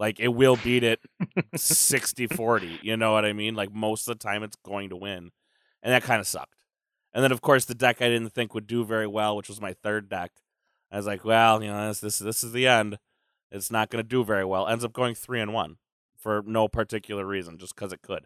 [0.00, 0.98] Like it will beat it
[1.54, 3.54] 60-40, You know what I mean?
[3.54, 5.30] Like most of the time, it's going to win,
[5.82, 6.56] and that kind of sucked.
[7.12, 9.60] And then, of course, the deck I didn't think would do very well, which was
[9.60, 10.30] my third deck.
[10.90, 12.98] I was like, well, you know, this this, this is the end.
[13.52, 14.66] It's not going to do very well.
[14.66, 15.76] Ends up going three and one
[16.16, 18.24] for no particular reason, just because it could.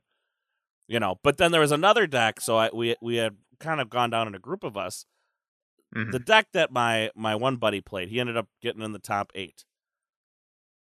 [0.87, 2.41] You know, but then there was another deck.
[2.41, 5.07] So I, we we had kind of gone down in a group of us.
[5.95, 6.13] Mhm.
[6.13, 9.33] The deck that my my one buddy played, he ended up getting in the top
[9.35, 9.65] eight.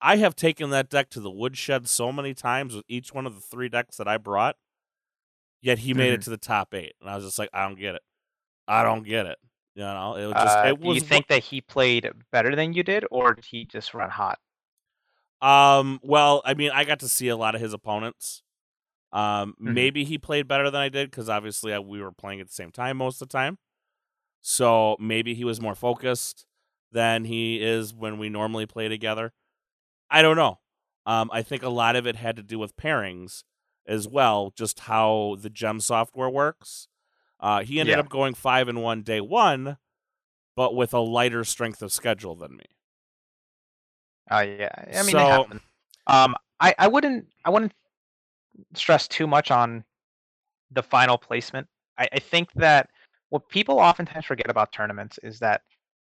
[0.02, 3.36] I have taken that deck to the woodshed so many times with each one of
[3.36, 4.58] the three decks that I brought.
[5.62, 6.24] Yet he made it Mhm.
[6.24, 8.02] to the top eight, and I was just like, I don't get it.
[8.68, 9.40] I don't get it.
[9.76, 12.56] You know, it was just Uh, it do was you think that he played better
[12.56, 14.40] than you did, or did he just run hot?
[15.42, 18.44] Um, well, I mean, I got to see a lot of his opponents.
[19.14, 19.74] Um, Mhm.
[19.76, 22.54] maybe he played better than I did because obviously I, we were playing at the
[22.54, 23.58] same time most of the time.
[24.42, 26.46] So maybe he was more focused
[26.92, 29.34] than he is when we normally play together.
[30.12, 30.60] I don't know.
[31.08, 33.44] Um, I think a lot of it had to do with pairings
[33.88, 36.88] as well, just how the gem software works.
[37.40, 38.00] Uh, he ended Yeah.
[38.00, 39.78] up going five and one day one,
[40.56, 42.66] but with a lighter strength of schedule than me.
[44.30, 45.48] Oh yeah, I mean, So-.
[46.08, 47.74] Um, I I wouldn't I wouldn't
[48.76, 49.84] stress too much on
[50.72, 51.68] the final placement.
[51.98, 52.90] I, I think that
[53.30, 55.64] what people oftentimes forget about tournaments is that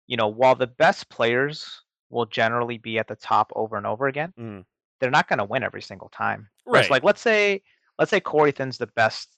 [0.07, 4.07] you know while the best players will generally be at the top over and over
[4.07, 4.65] again, Mm.
[4.99, 6.49] they're not going to win every single time.
[6.65, 6.89] Right.
[6.89, 7.61] Like let's say
[7.99, 9.29] let's say Corey Thin's the best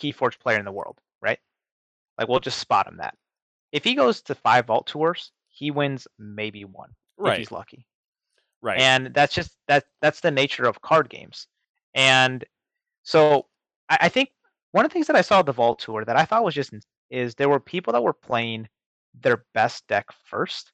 [0.00, 1.38] Keyforge player in the world, right?
[2.18, 3.16] Like we'll just spot him that.
[3.72, 7.32] If he goes to five vault tours, he wins maybe one right.
[7.34, 7.86] if he's lucky
[8.62, 8.80] Right.
[8.80, 11.46] and that's just that that's the nature of card games
[11.94, 12.44] and
[13.02, 13.46] so
[13.88, 14.30] I, I think
[14.72, 16.54] one of the things that i saw at the vault tour that i thought was
[16.54, 16.72] just
[17.10, 18.68] is there were people that were playing
[19.20, 20.72] their best deck first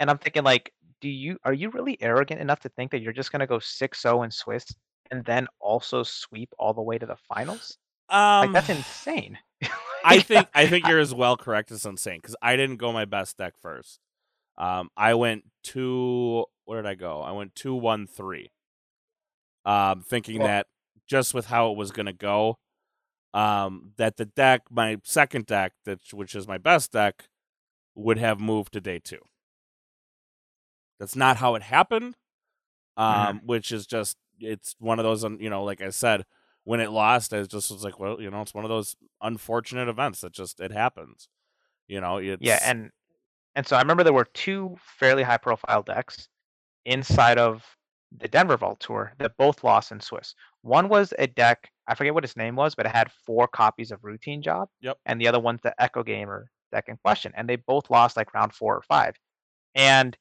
[0.00, 3.12] and i'm thinking like do you are you really arrogant enough to think that you're
[3.12, 4.66] just going to go 6-0 in swiss
[5.12, 7.78] and then also sweep all the way to the finals
[8.08, 9.38] um, like that's insane
[10.04, 13.04] I think I think you're as well correct as insane because I didn't go my
[13.04, 14.00] best deck first.
[14.56, 16.46] Um, I went two.
[16.64, 17.20] Where did I go?
[17.20, 18.50] I went two one three.
[19.64, 20.66] Um, thinking Well- that
[21.06, 22.58] just with how it was gonna go,
[23.34, 27.28] um, that the deck, my second deck, that which is my best deck,
[27.94, 29.20] would have moved to day two.
[31.00, 32.14] That's not how it happened.
[32.96, 36.26] Um, which is just it's one of those, you know, like I said,
[36.64, 39.88] when it lost, I just was like, well, you know, it's one of those unfortunate
[39.88, 41.28] events that just it happens.
[41.88, 42.90] You know, it's Yeah, and
[43.56, 46.28] and so I remember there were two fairly high profile decks
[46.84, 47.64] inside of
[48.16, 50.34] the Denver Vault Tour that both lost in Swiss.
[50.62, 53.90] One was a deck, I forget what its name was, but it had four copies
[53.90, 54.68] of Routine Job.
[54.82, 54.98] Yep.
[55.06, 57.32] And the other one's the Echo Gamer deck in question.
[57.36, 59.14] And they both lost like round four or five.
[59.74, 60.16] And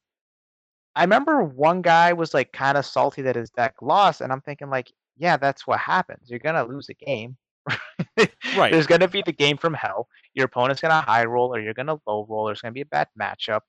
[0.96, 4.42] I remember one guy was like kind of salty that his deck lost, and I'm
[4.42, 6.30] thinking like, yeah, that's what happens.
[6.30, 7.38] You're gonna lose a game.
[8.58, 8.72] Right.
[8.72, 10.08] There's gonna be the game from hell.
[10.34, 12.46] Your opponent's gonna high roll or you're gonna low roll.
[12.48, 13.62] There's gonna be a bad matchup.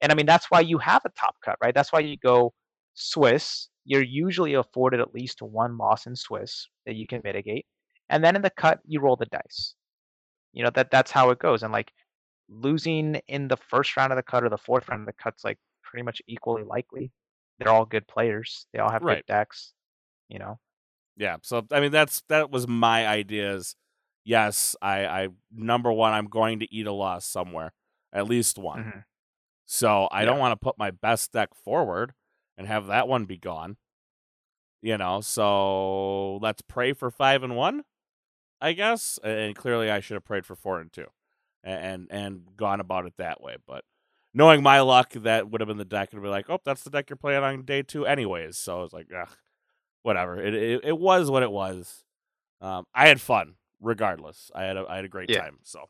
[0.00, 1.74] And I mean that's why you have a top cut, right?
[1.74, 2.54] That's why you go
[2.94, 3.68] Swiss.
[3.84, 7.66] You're usually afforded at least one loss in Swiss that you can mitigate.
[8.10, 9.74] And then in the cut, you roll the dice.
[10.52, 11.62] You know, that that's how it goes.
[11.62, 11.92] And like
[12.48, 15.44] losing in the first round of the cut or the fourth round of the cut's
[15.44, 15.58] like
[15.88, 17.10] pretty much equally likely.
[17.58, 18.68] They're all good players.
[18.72, 19.18] They all have Right.
[19.26, 19.72] good decks.
[20.28, 20.60] You know.
[21.16, 21.38] Yeah.
[21.42, 23.74] So I mean, that's that was my ideas.
[24.24, 27.72] Yes, I, I number one, I'm going to eat a loss somewhere,
[28.12, 28.84] at least one.
[28.84, 29.04] Mhm.
[29.66, 32.14] So I don't want to put my best deck forward
[32.58, 33.78] and have that one be gone.
[34.82, 37.82] You know, so let's pray for five and one,
[38.60, 39.18] I guess.
[39.24, 41.08] And clearly, I should have prayed for four and two,
[41.64, 43.56] and and gone about it that way.
[43.66, 43.84] But
[44.34, 46.90] knowing my luck, that would have been the deck, and be like, oh, that's the
[46.90, 48.56] deck you're playing on day two, anyways.
[48.58, 49.28] So I was like, ugh,
[50.02, 50.40] whatever.
[50.40, 52.04] It it, it was what it was.
[52.60, 54.50] Um, I had fun regardless.
[54.54, 55.42] I had a I had a great Yeah.
[55.42, 55.58] time.
[55.62, 55.84] So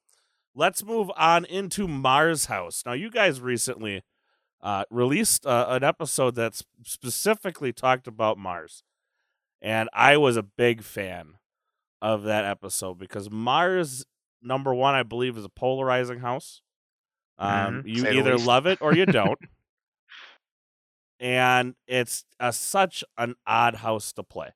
[0.54, 2.82] let's move on into Mars House.
[2.84, 4.02] Now, you guys recently
[4.60, 8.82] uh, released uh, an episode that specifically talked about Mars,
[9.62, 11.34] and I was a big fan
[12.02, 14.04] of that episode because Mars,
[14.42, 16.60] number one, I believe, is a polarizing house.
[17.38, 19.38] Um, Mhm, you say either love it or you don't.
[21.20, 24.50] and it's a, such an odd house to play.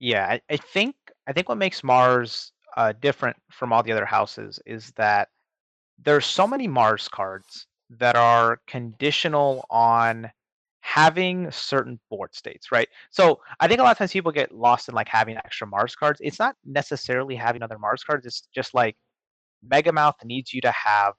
[0.00, 0.96] Yeah, I, I think
[1.26, 5.28] I think what makes Mars uh, different from all the other houses is that
[6.04, 10.30] there's so many Mars cards that are conditional on
[10.80, 12.88] having certain board states, right?
[13.10, 15.96] So I think a lot of times people get lost in like having extra Mars
[15.96, 16.20] cards.
[16.22, 18.26] It's not necessarily having other Mars cards.
[18.26, 18.96] It's just like
[19.68, 21.14] Megamouth needs you to have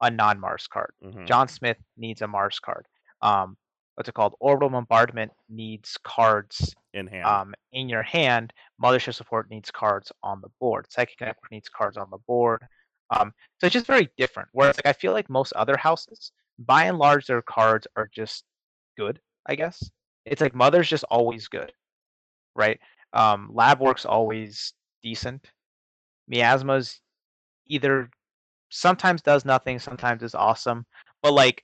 [0.00, 0.92] a non-Mars card.
[1.02, 1.26] Mhm.
[1.26, 2.86] John Smyth needs a Mars card.
[3.22, 3.56] Um,
[3.94, 4.34] what's it called?
[4.40, 7.24] Orbital Bombardment needs cards in hand.
[7.24, 8.52] um, in your hand.
[8.82, 10.90] Mothership Support needs cards on the board.
[10.90, 12.66] Psychic Network needs cards on the board.
[13.10, 14.48] Um, so it's just very different.
[14.52, 18.44] Whereas like I feel like most other houses, by and large, their cards are just
[18.98, 19.20] good.
[19.46, 19.90] I guess
[20.24, 21.72] it's like Mother's just always good,
[22.54, 22.80] right?
[23.12, 25.50] Um, Lab Work's always decent.
[26.28, 27.00] Miasma's
[27.66, 28.10] either
[28.70, 30.86] sometimes does nothing, sometimes is awesome,
[31.22, 31.62] but like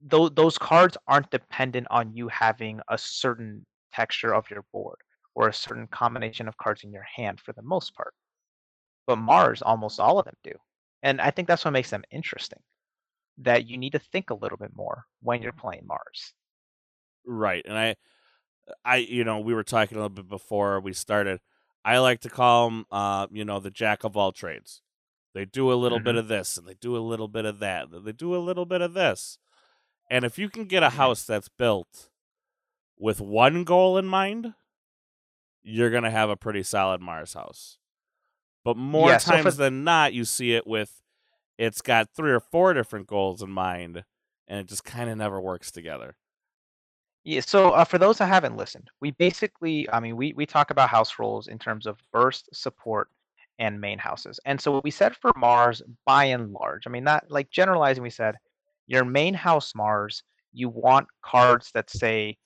[0.00, 4.98] those those cards aren't dependent on you having a certain texture of your board
[5.34, 8.12] or a certain combination of cards in your hand for the most part.
[9.06, 10.52] But Mars, almost all of them do.
[11.02, 12.58] And I think that's what makes them interesting.
[13.38, 16.32] That you need to think a little bit more when you're playing Mars.
[17.24, 17.64] Right.
[17.66, 17.94] And I,
[18.84, 21.40] I, you know, we were talking a little bit before we started.
[21.84, 24.82] I like to call them, uh, you know, the jack of all trades.
[25.34, 26.18] They do a little bit Mhm.
[26.20, 27.88] of this and they do a little bit of that.
[27.90, 29.38] and They do a little bit of this.
[30.10, 32.08] And if you can get a house that's built
[32.98, 34.54] with one goal in mind,
[35.62, 37.78] you're going to have a pretty solid Mars house.
[38.64, 41.02] But more Yeah, so for- times than not, you see it with
[41.58, 44.04] it's got three or four different goals in mind
[44.46, 46.16] and it just kind of never works together.
[47.24, 50.70] Yeah, so uh, for those that haven't listened, we basically, I mean, we, we talk
[50.70, 53.10] about house roles in terms of burst, support,
[53.58, 54.38] and main houses.
[54.44, 58.02] And so what we said for Mars, by and large, I mean, not like generalizing,
[58.02, 58.36] we said
[58.86, 62.36] your main house Mars, you want cards that say,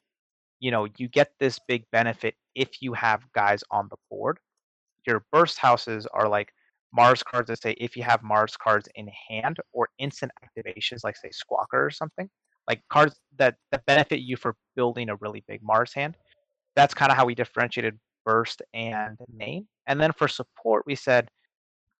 [0.60, 4.38] you know, you get this big benefit if you have guys on the board.
[5.06, 6.52] Your burst houses are like
[6.92, 11.16] Mars cards that say if you have Mars cards in hand or instant activations, like
[11.16, 12.28] say Squawker or something,
[12.68, 16.16] like cards that, that benefit you for building a really big Mars hand.
[16.76, 19.66] That's kind of how we differentiated burst and name.
[19.86, 21.28] And then for support, we said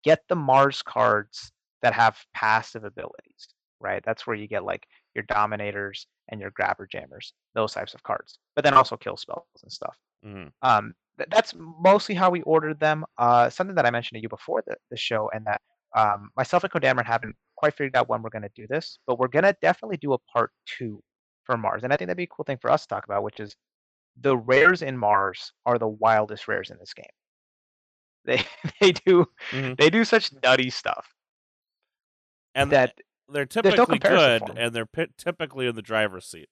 [0.04, 1.52] get the Mars cards
[1.82, 3.48] that have passive abilities,
[3.80, 4.02] right?
[4.04, 8.38] That's where you get like your dominators and your grabber jammers, those types of cards.
[8.54, 9.96] But then also kill spells and stuff.
[10.24, 10.48] Mm-hmm.
[10.62, 13.04] Um, th- that's mostly how we ordered them.
[13.18, 15.60] Uh, something that I mentioned to you before the, the show, and that
[15.96, 19.18] um, myself and Kodameron haven't quite figured out when we're going to do this, but
[19.18, 21.02] we're going to definitely do a part two
[21.44, 21.82] for Mars.
[21.82, 23.54] And I think that'd be a cool thing for us to talk about, which is
[24.20, 27.04] the rares in Mars are the wildest rares in this game.
[28.24, 28.44] They
[28.80, 29.76] they do Mhm.
[29.78, 31.12] they do such nutty stuff.
[32.54, 32.98] and that
[33.28, 36.48] they're there's no typically good and they're pi typically in the driver's seat.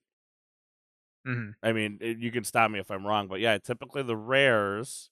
[1.26, 1.54] Mhm.
[1.62, 5.10] I mean, it- you can stop me if I'm wrong, but yeah, typically the rares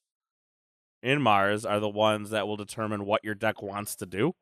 [1.03, 4.33] in Mars are the ones that will determine what your deck wants to do,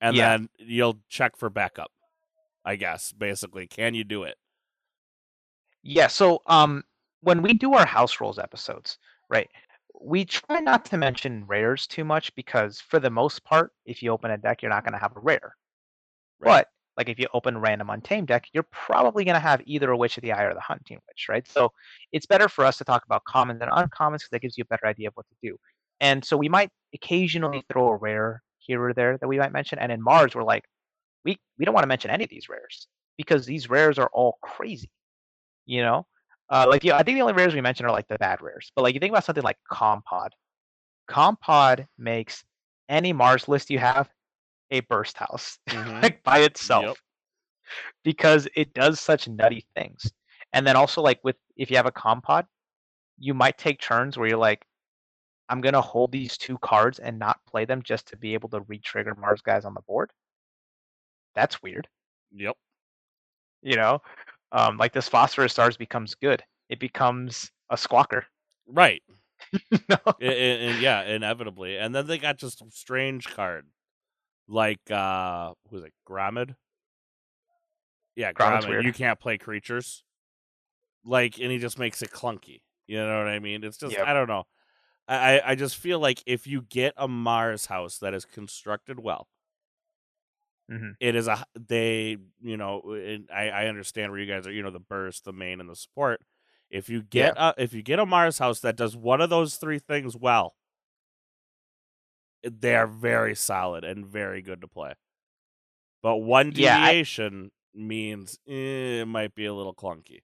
[0.00, 0.28] and Yeah.
[0.36, 1.90] then you'll check for backup.
[2.64, 4.38] I guess basically, can you do it?
[5.84, 6.82] Yeah, so um
[7.20, 8.98] when we do our house rules episodes,
[9.30, 9.50] right?
[10.00, 14.10] We try not to mention rares too much because for the most part, if you
[14.10, 15.56] open a deck, you're not going to have a rare.
[16.42, 16.68] But
[16.98, 19.96] like if you open a random untamed deck, you're probably going to have either a
[19.98, 21.46] Witch of the Eye or the Hunting Witch, right?
[21.48, 21.72] So
[22.12, 24.66] it's better for us to talk about commons and uncommons because that gives you a
[24.66, 25.58] better idea of what to do.
[26.00, 29.78] And so we might occasionally throw a rare here or there that we might mention.
[29.80, 30.64] And in Mars, we're like,
[31.24, 34.38] we we don't want to mention any of these rares because these rares are all
[34.42, 34.90] crazy.
[35.66, 36.06] You know,
[36.50, 38.70] uh, like yeah, I think the only rares we mentioned are like the bad rares.
[38.74, 40.30] But like you think about something like Commpod.
[41.08, 42.44] Commpod makes
[42.88, 44.10] any Mars list you have
[44.70, 45.58] a burst house
[46.02, 46.98] like by itself
[48.02, 50.12] because it does such nutty things.
[50.52, 52.46] And then also like with if you have a Commpod,
[53.18, 54.64] you might take turns where you're like,
[55.48, 58.60] I'm gonna hold these two cards and not play them just to be able to
[58.62, 60.10] re-trigger Mars guys on the board.
[61.34, 61.88] That's weird
[62.32, 62.56] Yep.
[63.62, 64.00] you know
[64.54, 66.42] um, like this phosphorus stars becomes good.
[66.70, 68.22] It becomes a squawker.
[68.66, 69.02] Right.
[69.72, 71.76] I- I- I- yeah, inevitably.
[71.76, 73.66] And then they got just a strange card.
[74.48, 75.92] Like uh who was it?
[76.08, 76.54] Grommid?
[78.16, 78.68] Yeah, Grommid.
[78.68, 78.84] weird.
[78.84, 80.04] You can't play creatures.
[81.04, 82.60] Like and he just makes it clunky.
[82.86, 83.64] You know what I mean?
[83.64, 84.06] It's just Yep.
[84.06, 84.44] I don't know.
[85.06, 89.28] I- I just feel like if you get a Mars house that is constructed well,
[90.70, 90.96] Mhm.
[91.00, 94.62] It is a they you know and I I understand where you guys are you
[94.62, 96.20] know the burst the main and the support.
[96.70, 99.56] If you get a if you get a Mars house that does one of those
[99.56, 100.56] three things well,
[102.42, 104.94] they are very solid and very good to play.
[106.02, 110.22] But one Yeah, I- deviation means eh, it might be a little clunky.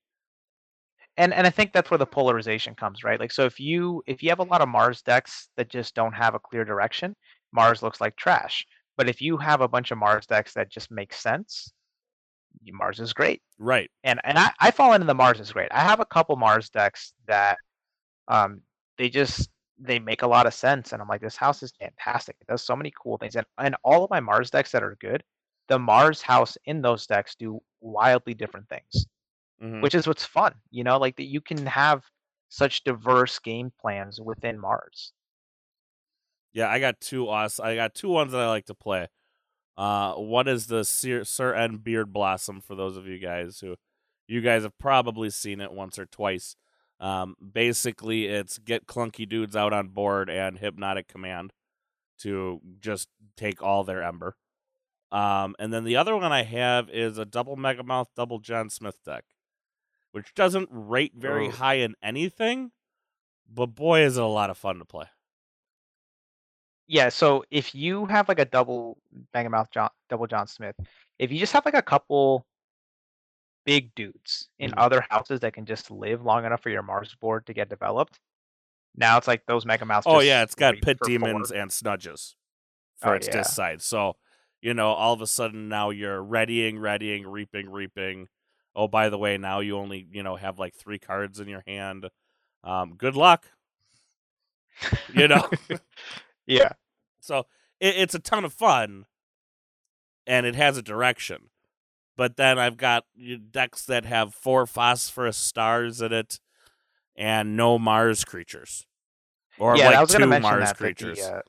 [1.16, 3.20] and and I think that's where the polarization comes, right?
[3.20, 6.12] Like so if you if you have a lot of Mars decks that just don't
[6.12, 7.14] have a clear direction,
[7.52, 8.66] Mars looks like trash.
[9.00, 11.72] But if you have a bunch of Mars decks that just make sense,
[12.70, 13.40] Mars is great.
[13.58, 13.90] Right.
[14.04, 15.72] And and I, I fall into the Mars is great.
[15.72, 17.56] I have a couple Mars decks that
[18.28, 18.60] um
[18.98, 19.48] they just
[19.78, 22.36] they make a lot of sense and I'm like this house is fantastic.
[22.42, 23.36] It does so many cool things.
[23.36, 25.24] And and all of my Mars decks that are good,
[25.68, 29.06] the Mars house in those decks do wildly different things
[29.62, 29.82] Mhm.
[29.82, 32.04] which is what's fun you know like that you can have
[32.50, 35.12] such diverse game plans within mars
[36.52, 37.60] Yeah, I got two us.
[37.60, 39.08] I got two ones that I like to play.
[39.76, 42.60] Uh, one is the Sir, Sir N Beard Blossom.
[42.60, 43.76] For those of you guys who,
[44.26, 46.56] you guys have probably seen it once or twice.
[46.98, 51.52] Um, basically, it's get clunky dudes out on board and hypnotic command
[52.18, 54.36] to just take all their ember.
[55.10, 59.02] Um, and then the other one I have is a double Megamouth, double John Smyth
[59.04, 59.24] deck,
[60.12, 61.52] which doesn't rate very Ooh.
[61.52, 62.70] high in anything,
[63.48, 65.06] but boy, is it a lot of fun to play.
[66.90, 68.98] Yeah so if you have like a double
[69.32, 70.74] megamouth john double john smyth
[71.20, 72.44] if you just have like a couple
[73.64, 74.78] big dudes in Mhm.
[74.78, 78.18] other houses that can just live long enough for your mars board to get developed
[78.96, 82.34] now it's like those megamouths Oh yeah, it's got pit demons and snudges
[83.02, 83.38] Oh, for its yeah.
[83.38, 83.82] Dis side.
[83.82, 84.16] So
[84.60, 88.26] you know, all of a sudden now you're readying, readying, reaping, reaping.
[88.74, 91.62] Oh, by the way, now you only you know have like three cards in your
[91.68, 92.08] hand.
[92.64, 93.46] Um, good luck.
[95.14, 95.48] You know,
[96.50, 96.72] yeah
[97.20, 97.46] so
[97.78, 99.06] it, it's a ton of fun,
[100.26, 101.50] and it has a direction.
[102.16, 103.04] But then I've got
[103.50, 106.40] decks that have four phosphorus stars in it,
[107.16, 108.86] and no Mars creatures,
[109.58, 111.20] or yeah, like I was two mention Mars that, that the, creatures.
[111.20, 111.40] uh,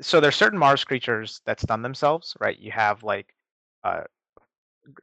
[0.00, 2.58] so there's certain Mars creatures that stun themselves, right?
[2.58, 3.34] You have like
[3.84, 4.02] uh,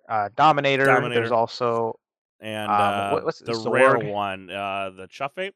[0.09, 0.85] uh Dominator.
[0.85, 1.21] Dominator.
[1.21, 1.99] There's also
[2.39, 3.73] and um, uh, what- what's the Zorg?
[3.73, 5.55] rare one, uh, the Chuff Ape.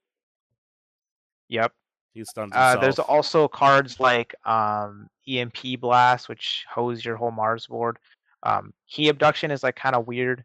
[1.49, 1.73] Yep.
[2.13, 7.67] He stuns Uh, there's also cards like um, EMP Blast, which hose your whole Mars
[7.67, 7.97] board.
[8.43, 10.43] Um, Key Abduction is like kind of weird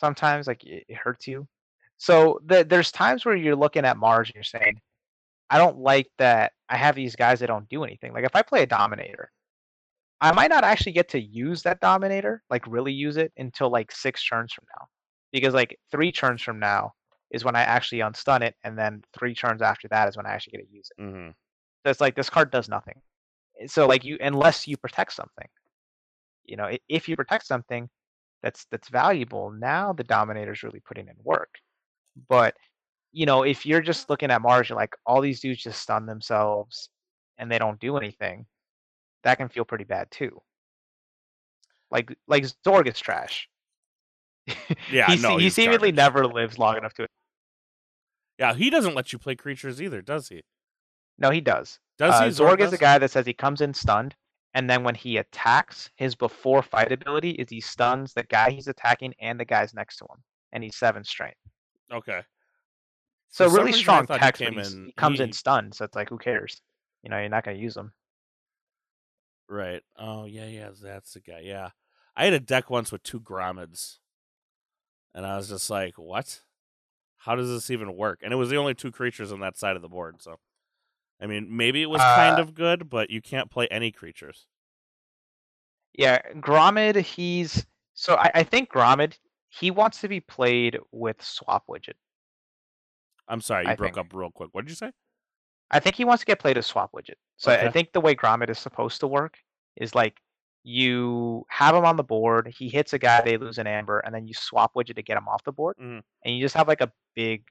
[0.00, 1.46] sometimes, like it, it hurts you.
[1.98, 4.80] So the, there's times where you're looking at Mars and you're saying,
[5.48, 8.12] I don't like that I have these guys that don't do anything.
[8.12, 9.30] Like if I play a Dominator,
[10.20, 13.92] I might not actually get to use that Dominator, like really use it until like
[13.92, 14.86] six turns from now.
[15.32, 16.94] Because like three turns from now
[17.30, 20.30] is when I actually unstun it, and then three turns after that is when I
[20.32, 21.02] actually get to use it.
[21.02, 21.30] hmm
[21.84, 23.00] So it's like this card does nothing.
[23.60, 25.48] Eh, So like you, unless you protect something,
[26.44, 27.88] you know, if you protect something
[28.42, 31.54] that's that's valuable, now the Dominator's really putting in work.
[32.28, 32.56] But
[33.12, 36.06] you know, if you're just looking at Mars, you're like, all these dudes just stun
[36.06, 36.90] themselves
[37.38, 38.46] and they don't do anything.
[39.24, 40.42] That can feel pretty bad too.
[41.90, 43.48] Like like Zorg is trash.
[44.90, 45.96] Yeah, he, no, he seemingly garbage.
[45.96, 47.06] never lives long enough to.
[48.38, 50.42] Yeah, he doesn't let you play creatures either, does he?
[51.18, 51.78] No, he does.
[51.98, 52.30] Does uh, he?
[52.30, 52.80] Zorg, Zorg is a does?
[52.80, 54.14] guy that says he comes in stunned,
[54.54, 58.68] and then when he attacks, his before fight ability is he stuns the guy he's
[58.68, 60.22] attacking and the guys next to him,
[60.52, 61.38] and he's seven strength.
[61.92, 62.20] Okay.
[63.30, 66.08] So For really strong he text, but in- he comes in stunned, so it's like
[66.08, 66.60] who cares?
[67.02, 67.92] You know, you're not going to use him.
[69.48, 69.82] Right.
[69.96, 71.40] Oh yeah, yeah, that's the guy.
[71.44, 71.70] Yeah,
[72.16, 73.98] I had a deck once with two Grommids,
[75.16, 76.42] and I was just like, "What?
[77.16, 79.74] How does this even work?" And it was the only two creatures on that side
[79.74, 80.22] of the board.
[80.22, 80.38] So,
[81.20, 84.46] I mean, maybe it was kind Uh, of good, but you can't play any creatures.
[85.94, 91.64] Yeah, Grommid, he's so I, I think Grommid he wants to be played with swap
[91.68, 91.94] widget.
[93.26, 94.06] I'm sorry, you I broke think.
[94.06, 94.50] up real quick.
[94.52, 94.92] What did you say?
[95.70, 97.14] I think he wants to get played as swap widget.
[97.38, 99.38] So I- I think the way Grommid is supposed to work
[99.76, 100.20] is like
[100.68, 104.12] you have him on the board, he hits a guy, they lose an amber, and
[104.12, 106.02] then you swap widget to get him off the board, Mhm.
[106.24, 107.44] and you just have like a big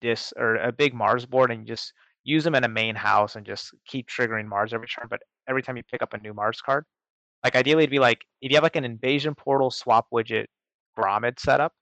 [0.00, 1.92] dis or a big Mars board, and you just
[2.24, 5.08] use them in a main house and just keep triggering Mars every turn.
[5.10, 6.86] But every time you pick up a new Mars card,
[7.44, 10.46] like ideally it'd be like if you have like an invasion portal swap widget
[10.96, 11.74] Grommid setup,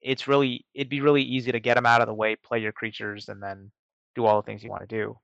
[0.00, 2.72] it's really it'd be really easy to get them out of the way, play your
[2.72, 3.70] creatures, and then
[4.14, 5.18] do all the things you want to do.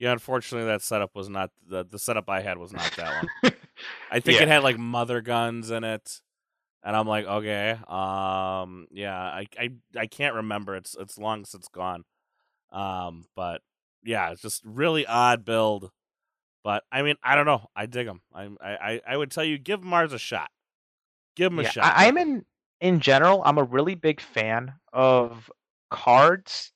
[0.00, 3.52] Yeah, unfortunately, that setup was not the the setup I had was not that one.
[4.10, 4.44] I think Yeah.
[4.44, 6.20] it had like mother guns in it,
[6.82, 10.76] and I'm like, okay, um, yeah, I I I can't remember.
[10.76, 12.04] It's it's long since gone,
[12.72, 13.62] um, but
[14.02, 15.90] yeah, it's just really odd build.
[16.64, 17.68] But I mean, I don't know.
[17.76, 18.22] I dig them.
[18.34, 20.50] I I I would tell you, give Mars a shot.
[21.36, 21.84] Give him a shot.
[21.96, 22.44] I, I'm in
[22.80, 23.42] in general.
[23.44, 25.50] I'm a really big fan of
[25.90, 26.72] cards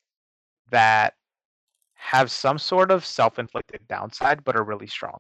[0.71, 1.15] that
[1.95, 5.19] have some sort of self-inflicted downside, but are really strong.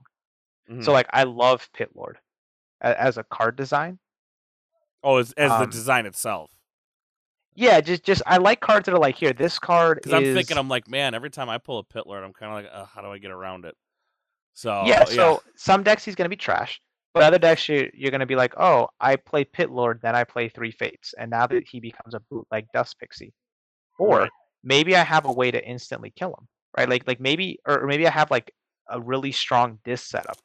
[0.70, 0.84] Mhm.
[0.84, 2.18] So like, I love Pit Lord
[2.80, 3.98] as a card design.
[5.04, 6.50] oh, as, as the um, design itself.
[7.54, 9.32] Yeah, just just I like cards that are like here.
[9.32, 12.24] This card is I'm thinking, I'm like, man, every time I pull a pit lord,
[12.24, 13.76] I'm kind of like, uh, how do I get around it?
[14.54, 15.04] So yeah.
[15.04, 16.80] So some decks he's gonna be trash,
[17.12, 20.24] but other decks you you're gonna be like, oh, I play Pit Lord, then I
[20.24, 23.34] play three Fates, and now that he becomes a bootleg Dust Pixie,
[23.98, 24.30] or Right.
[24.64, 26.88] maybe I have a way to instantly kill him, right?
[26.88, 28.50] Like like maybe or maybe I have like
[28.88, 30.38] a really strong Dis setup,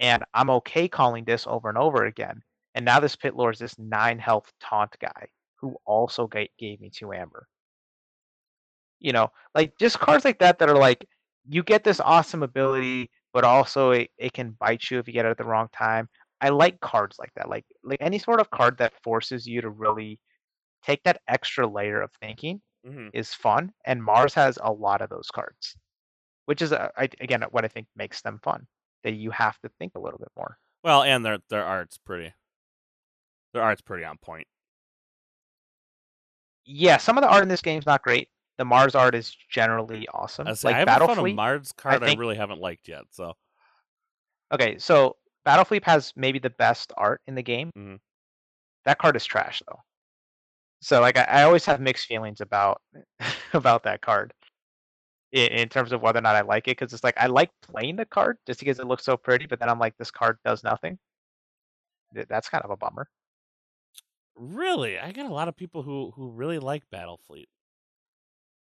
[0.00, 2.42] and I'm okay calling this over and over again,
[2.74, 6.80] and now this Pit Lord is this nine health taunt guy who also ga- gave
[6.80, 7.48] me two amber.
[9.00, 11.06] You know, like just cards like that that are like
[11.48, 15.26] you get this awesome ability, but also it, it can bite you if you get
[15.26, 16.08] it at the wrong time.
[16.40, 17.48] I like cards like that.
[17.48, 20.18] Like like any sort of card that forces you to really
[20.84, 23.10] take that extra layer of thinking Mhm.
[23.12, 23.72] is fun.
[23.86, 25.76] And Mars has a lot of those cards,
[26.46, 28.68] which is uh, I, again what I think makes them fun.
[29.04, 30.58] That you have to think a little bit more.
[30.84, 32.32] Well, and their their art's pretty.
[33.54, 34.46] Their art's pretty on point.
[36.66, 38.28] Yeah, some of the art in this game is not great.
[38.58, 40.46] The Mars art is generally awesome.
[40.46, 41.34] I, say, like I haven't a Battlefleet.
[41.34, 43.04] Mars card I, think- really haven't liked yet.
[43.10, 43.32] So
[44.52, 47.70] Okay, so Battlefleet has maybe the best art in the game.
[47.76, 47.98] Mhm.
[48.84, 49.80] That card is trash though.
[50.82, 52.80] So like I, I always have mixed feelings about
[53.54, 54.32] about that card
[55.32, 57.50] in, in terms of whether or not I like it because it's like I like
[57.62, 60.38] playing the card just because it looks so pretty, but then I'm like this card
[60.44, 60.98] does nothing.
[62.12, 63.08] That's kind of a bummer.
[64.36, 67.46] really, I got a lot of people who who really like Battlefleet.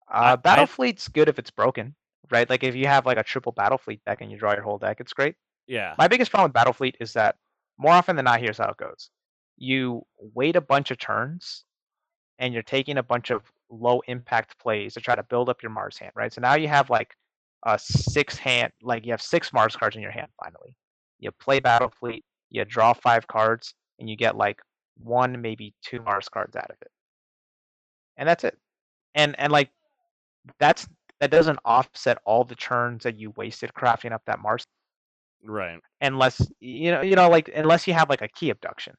[0.09, 1.95] Uh, Battlefleet's good if it's broken,
[2.31, 2.49] right?
[2.51, 5.01] Like if you have like a triple Battlefleet deck and you draw your whole deck,
[5.01, 5.37] it's great.
[5.67, 7.37] Yeah, My biggest problem with Battlefleet is that
[7.79, 9.11] more often than not, here's how it goes.
[9.57, 10.03] You
[10.35, 11.65] wait a bunch of turns
[12.39, 15.71] and you're taking a bunch of low impact plays to try to build up your
[15.71, 16.33] Mars hand, right?
[16.33, 17.15] So now you have like
[17.67, 20.75] a six hand, like you have six Mars cards in your hand finally.
[21.19, 24.61] You play Battle Fleet, you draw five cards, and you get like
[24.99, 26.91] one, maybe two Mars cards out of it.
[28.17, 28.57] And that's it.
[29.15, 29.71] And and like
[30.59, 30.87] that's
[31.21, 34.67] that doesn't offset all the turns that you wasted crafting up that Mars
[35.45, 35.79] right.
[36.01, 38.95] unless you know you know like unless you have like a key abduction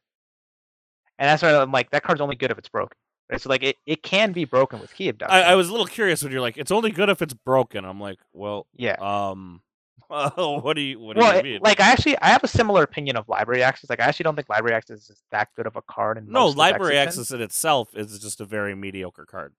[1.20, 2.96] and that's why i'm like that card's only good if it's broken
[3.32, 5.72] right so like it, it can be broken with key abduction I, I was a
[5.72, 7.86] little curious when you're like, it's only good if it's broken.
[7.86, 9.62] I'm like, well, yeah um,
[10.10, 11.60] what do you what do well you it- mean?
[11.64, 14.36] like i actually i have a similar opinion of library access like i actually don't
[14.36, 16.72] think library access is that good of a card in no, most of the decks
[16.74, 19.54] library access in itself is just a very mediocre card.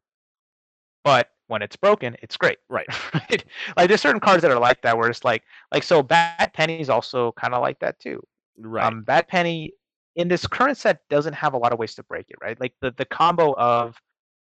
[1.05, 2.87] but when it's broken it's great Right.
[3.15, 3.45] right
[3.77, 5.43] like there's certain cards that are like that where it's like
[5.73, 8.23] like so bad penny is also kind of like that too
[8.59, 8.85] Right.
[8.85, 9.73] Um, Bad Penny
[10.17, 12.61] in this current set doesn't have a lot of ways to break it, right?
[12.61, 13.97] Like the, the combo of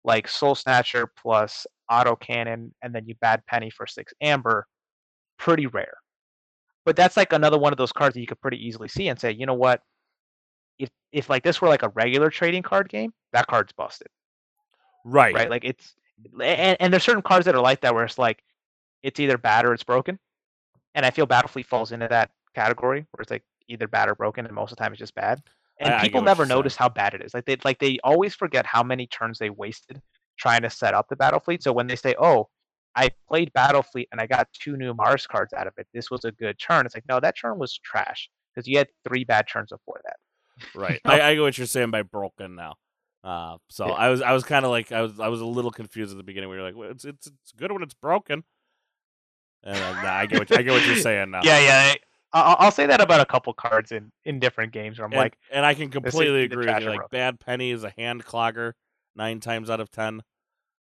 [0.03, 4.65] like Soul Snatcher plus Auto Cannon and then you Bad Penny for six Amber,
[5.37, 5.97] pretty rare.
[6.85, 9.19] But that's like another one of those cards that you could pretty easily see and
[9.19, 9.81] say, you know what?
[10.79, 14.07] If if like this were like a regular trading card game, that card's busted,
[15.05, 15.35] right.
[15.35, 15.49] right?
[15.49, 15.93] Like it's
[16.41, 18.43] and, and there's certain cards that are like that where it's like
[19.03, 20.17] it's either bad or it's broken,
[20.95, 24.45] and I feel Battlefleet falls into that category where it's like either bad or broken,
[24.45, 25.41] and most of the time it's just bad.
[25.79, 26.57] And I- I people what never you're saying.
[26.59, 27.33] notice how bad it is.
[27.33, 30.01] Like they like they always forget how many turns they wasted
[30.37, 31.63] trying to set up the battle fleet.
[31.63, 32.49] So when they say, "Oh,
[32.95, 35.87] I played battle fleet and I got two new Mars cards out of it.
[35.93, 38.87] This was a good turn." It's like, no, that turn was trash because you had
[39.07, 40.17] three bad turns before that.
[40.75, 41.01] Right.
[41.05, 42.75] I, I get what you're saying by broken now.
[43.23, 43.93] Uh, so Yeah.
[43.93, 46.17] I was I was kind of like I was I was a little confused at
[46.17, 48.43] the beginning where you're like, well, it's it's it's good when it's broken.
[49.63, 51.41] And then, nah, I get what I get what you're saying now.
[51.43, 51.93] Yeah, yeah.
[52.33, 55.19] I- I'll say that about a couple cards in in different games where I'm and,
[55.19, 56.89] like, and I can completely agree with you.
[56.89, 57.17] Like broken.
[57.17, 58.73] bad penny is a hand clogger
[59.15, 60.21] nine times out of ten.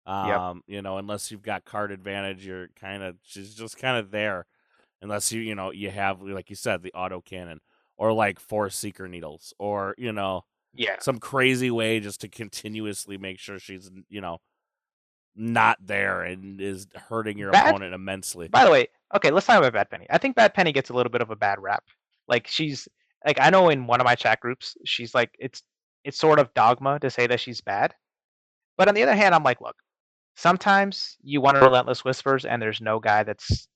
[0.07, 0.65] Um, Yep.
[0.67, 4.47] you know, unless you've got card advantage, you're kind of she's just kind of there.
[5.03, 7.61] Unless you you know you have like you said the auto cannon
[7.99, 10.43] or like four seeker needles or you know
[10.75, 14.39] yeah, some crazy way just to continuously make sure she's you know
[15.37, 18.49] not there and is hurting your Bad- opponent immensely.
[18.49, 20.07] By the way, okay, let's talk about Bad Penny.
[20.11, 21.85] I think Bad Penny gets a little bit of a bad rap.
[22.29, 22.89] Like she's
[23.27, 25.63] like I know in one of my chat groups, she's like it's
[26.05, 27.95] it's sort of dogma to say that she's bad.
[28.77, 29.77] But on the other hand, I'm like, look,
[30.37, 33.69] sometimes you want a relentless whispers, and there's no guy that's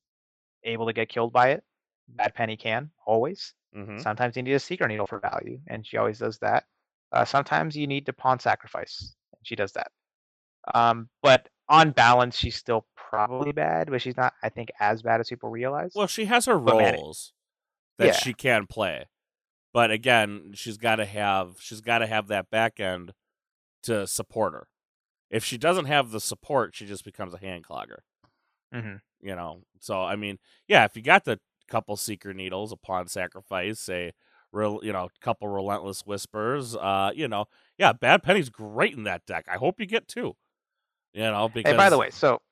[0.64, 1.64] able to get killed by it.
[2.08, 3.52] Bad Penny can always.
[3.76, 4.00] Mhm.
[4.00, 6.64] Sometimes you need a seeker needle for value, and she always does that.
[7.12, 9.90] Uh, sometimes you need to pawn sacrifice, and she does that.
[10.72, 15.20] Um, but on balance, she's still probably bad, but she's not, I think, as bad
[15.20, 15.92] as people realize.
[15.94, 17.32] Well, she has her But roles
[17.98, 18.12] that Yeah.
[18.12, 19.06] she can play,
[19.72, 23.14] but again, she's got to have she's got to have that back end
[23.84, 24.68] to support her.
[25.30, 28.00] If she doesn't have the support, she just becomes a hand clogger.
[28.72, 29.00] Mhm.
[29.20, 30.38] You know, so I mean,
[30.68, 34.12] yeah, if you got the couple seeker needles, a pawn sacrifice, say,
[34.52, 37.46] real, you know, couple relentless whispers, uh, you know,
[37.78, 39.46] yeah, Bad Penny's great in that deck.
[39.48, 40.36] I hope you get two.
[41.14, 42.42] You know, because Hey, by the way, so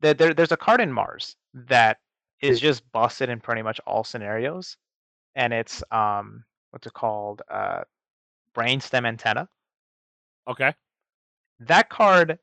[0.00, 1.98] there, there there's a card in Mars that
[2.42, 4.76] is just busted in pretty much all scenarios,
[5.34, 7.42] and it's um what's it called?
[7.48, 7.82] Uh,
[8.54, 9.48] brainstem antenna.
[10.48, 10.74] Okay.
[11.60, 12.38] That card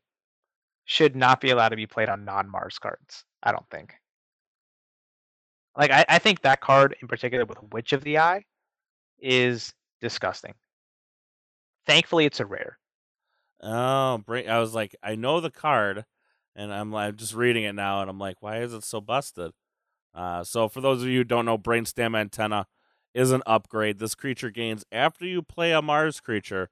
[0.86, 3.26] should not be allowed to be played on non-Mars cards.
[3.44, 3.94] I don't think.
[5.76, 8.46] Like I, I think that card in particular with Witch of the Eye
[9.20, 10.54] is disgusting.
[11.86, 12.78] Thankfully, it's a rare.
[13.62, 16.06] Oh, bring, I was like, I know the card,
[16.56, 19.52] and I'm like, just reading it now, and I'm like, why is it so busted?
[20.14, 22.68] Uh, so for those of you who don't know, Brainstem Antenna
[23.14, 24.00] is an upgrade.
[24.00, 26.70] This creature gains after you play a Mars creature.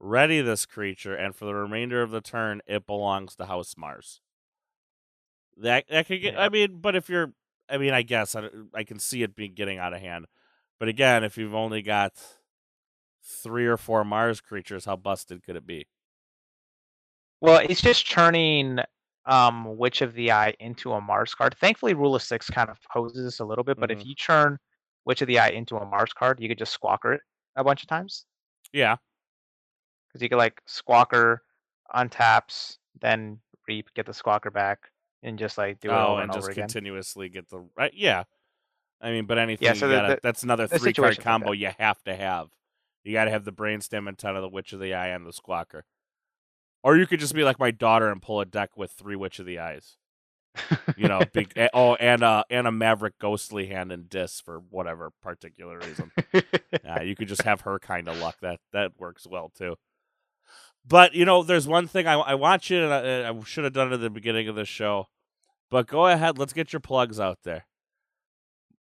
[0.00, 4.20] Ready this creature, and for the remainder of the turn, it belongs to House Mars.
[5.56, 6.38] That that could get.
[6.38, 7.32] I mean, but if you're,
[7.68, 10.26] I mean, I guess I, I can see it being getting out of hand.
[10.78, 12.12] But again, if you've only got
[13.24, 15.88] three or four Mars creatures, how busted could it be?
[17.40, 18.78] Well, it's just turning
[19.26, 21.56] um, Witch of the Eye into a Mars card.
[21.60, 24.58] Thankfully, Rule of Six kind of poses this a little bit, but if you turn
[25.04, 27.20] Witch of the Eye into a Mars card, you could just squawker it
[27.56, 28.24] a bunch of times.
[28.72, 28.96] Yeah.
[30.08, 31.38] Because you could like squawker,
[31.94, 33.38] untaps, then
[33.68, 34.78] reap, get the squawker back,
[35.22, 36.62] and just like do it oh, over and and, just over again.
[36.62, 37.92] continuously get the right.
[37.94, 38.24] Yeah,
[39.00, 41.24] I mean, but anything yeah, so the, gotta, the, that's another three card situations like
[41.24, 42.48] combo you have to have.
[43.04, 45.26] You got to have the brainstem and ton of the Witch of the Eye, and
[45.26, 45.82] the Squawker.
[46.82, 49.38] Or you could just be like my daughter and pull a deck with three Witch
[49.38, 49.96] of the Eyes.
[50.96, 54.60] You know, big, eh, oh, and a and a Maverick Ghostly Hand and Dis for
[54.70, 56.10] whatever particular reason.
[56.84, 58.36] yeah, you could just have her kind of luck.
[58.42, 59.76] That that works well too.
[60.86, 63.72] But you know, there's one thing I, I want you, and I, I should have
[63.72, 65.08] done it at the beginning of the show.
[65.70, 67.66] But go ahead, let's get your plugs out there.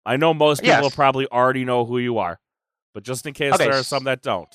[0.04, 2.38] I know most people probably already know who you are,
[2.92, 4.54] but just in case Okay, there are some that don't.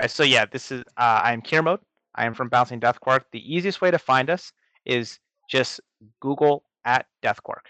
[0.00, 1.80] Alright, so yeah, this is uh, I am Kier Mode.
[2.18, 3.22] I am from Bouncing Deathquark.
[3.30, 4.52] The easiest way to find us
[4.84, 5.80] is just
[6.20, 7.66] Google at Deathquark.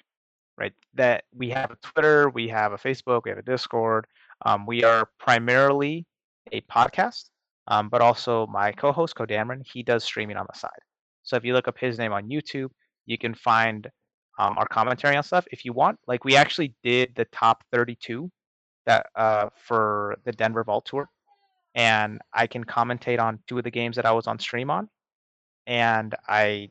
[0.56, 4.08] Right, that we have a Twitter, we have a Facebook, we have a Discord.
[4.44, 6.04] Um, we are primarily
[6.50, 7.30] a podcast,
[7.68, 10.80] um, but also my co-host Kodamron, he does streaming on the side.
[11.22, 12.70] So if you look up his name on YouTube,
[13.06, 13.88] you can find
[14.40, 15.46] um, our commentary on stuff.
[15.52, 18.28] If you want, like we actually did the top 32
[18.86, 21.08] that uh, for the Denver Vault Tour
[21.78, 24.88] and I can commentate on two of the games that I was on stream on.
[25.68, 26.70] And I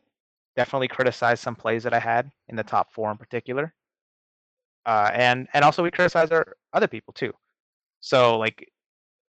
[0.58, 3.74] definitely criticized some plays that I had in the top four in particular.
[4.86, 7.32] Uh, and and also we criticize our other people too.
[8.02, 8.70] So like,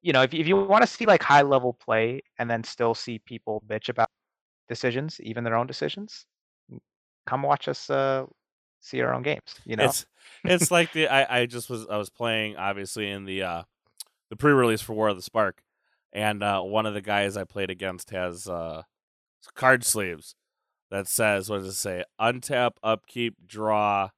[0.04, 2.94] you know, if if you want to see like high level play and then still
[2.94, 4.10] see people bitch about
[4.70, 6.28] decisions, even their own decisions,
[7.26, 8.26] come watch us uh,
[8.80, 9.56] see our own games.
[9.66, 10.06] You know, It's
[10.44, 13.64] it's like the I, I just was I was playing obviously in the uh
[14.34, 15.62] the pre-release for War of the Spark,
[16.12, 18.82] and uh, one of the guys I played against has uh
[19.54, 20.34] card sleeves
[20.90, 22.04] that says what does it say?
[22.20, 24.10] Untap, upkeep, draw,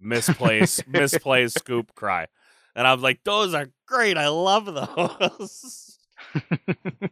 [0.00, 2.26] misplace, misplace, scoop, cry,
[2.74, 4.18] and I'm like, those are great.
[4.18, 5.98] I love those.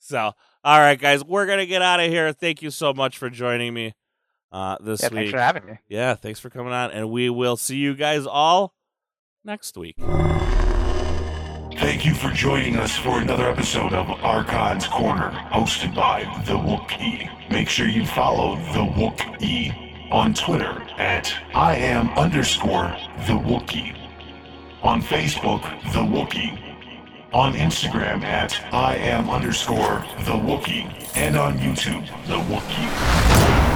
[0.00, 0.32] so,
[0.64, 2.32] all right, guys, we're gonna get out of here.
[2.32, 3.94] Thank you so much for joining me
[4.50, 5.14] uh, this Yeah, week.
[5.18, 5.78] thanks for having me.
[5.88, 8.74] Yeah, thanks for coming on, and we will see you guys all
[9.44, 9.94] next week.
[11.96, 17.50] Thank you for joining us for another episode of Archon's Corner, hosted by The Wookiee.
[17.50, 22.94] Make sure you follow The Wookiee on Twitter at I am underscore
[23.26, 23.96] The Wookiee.
[24.82, 25.62] On Facebook,
[25.94, 26.60] The Wookiee.
[27.32, 31.16] On Instagram at I am underscore The Wookiee.
[31.16, 33.75] And on YouTube, The Wookiee.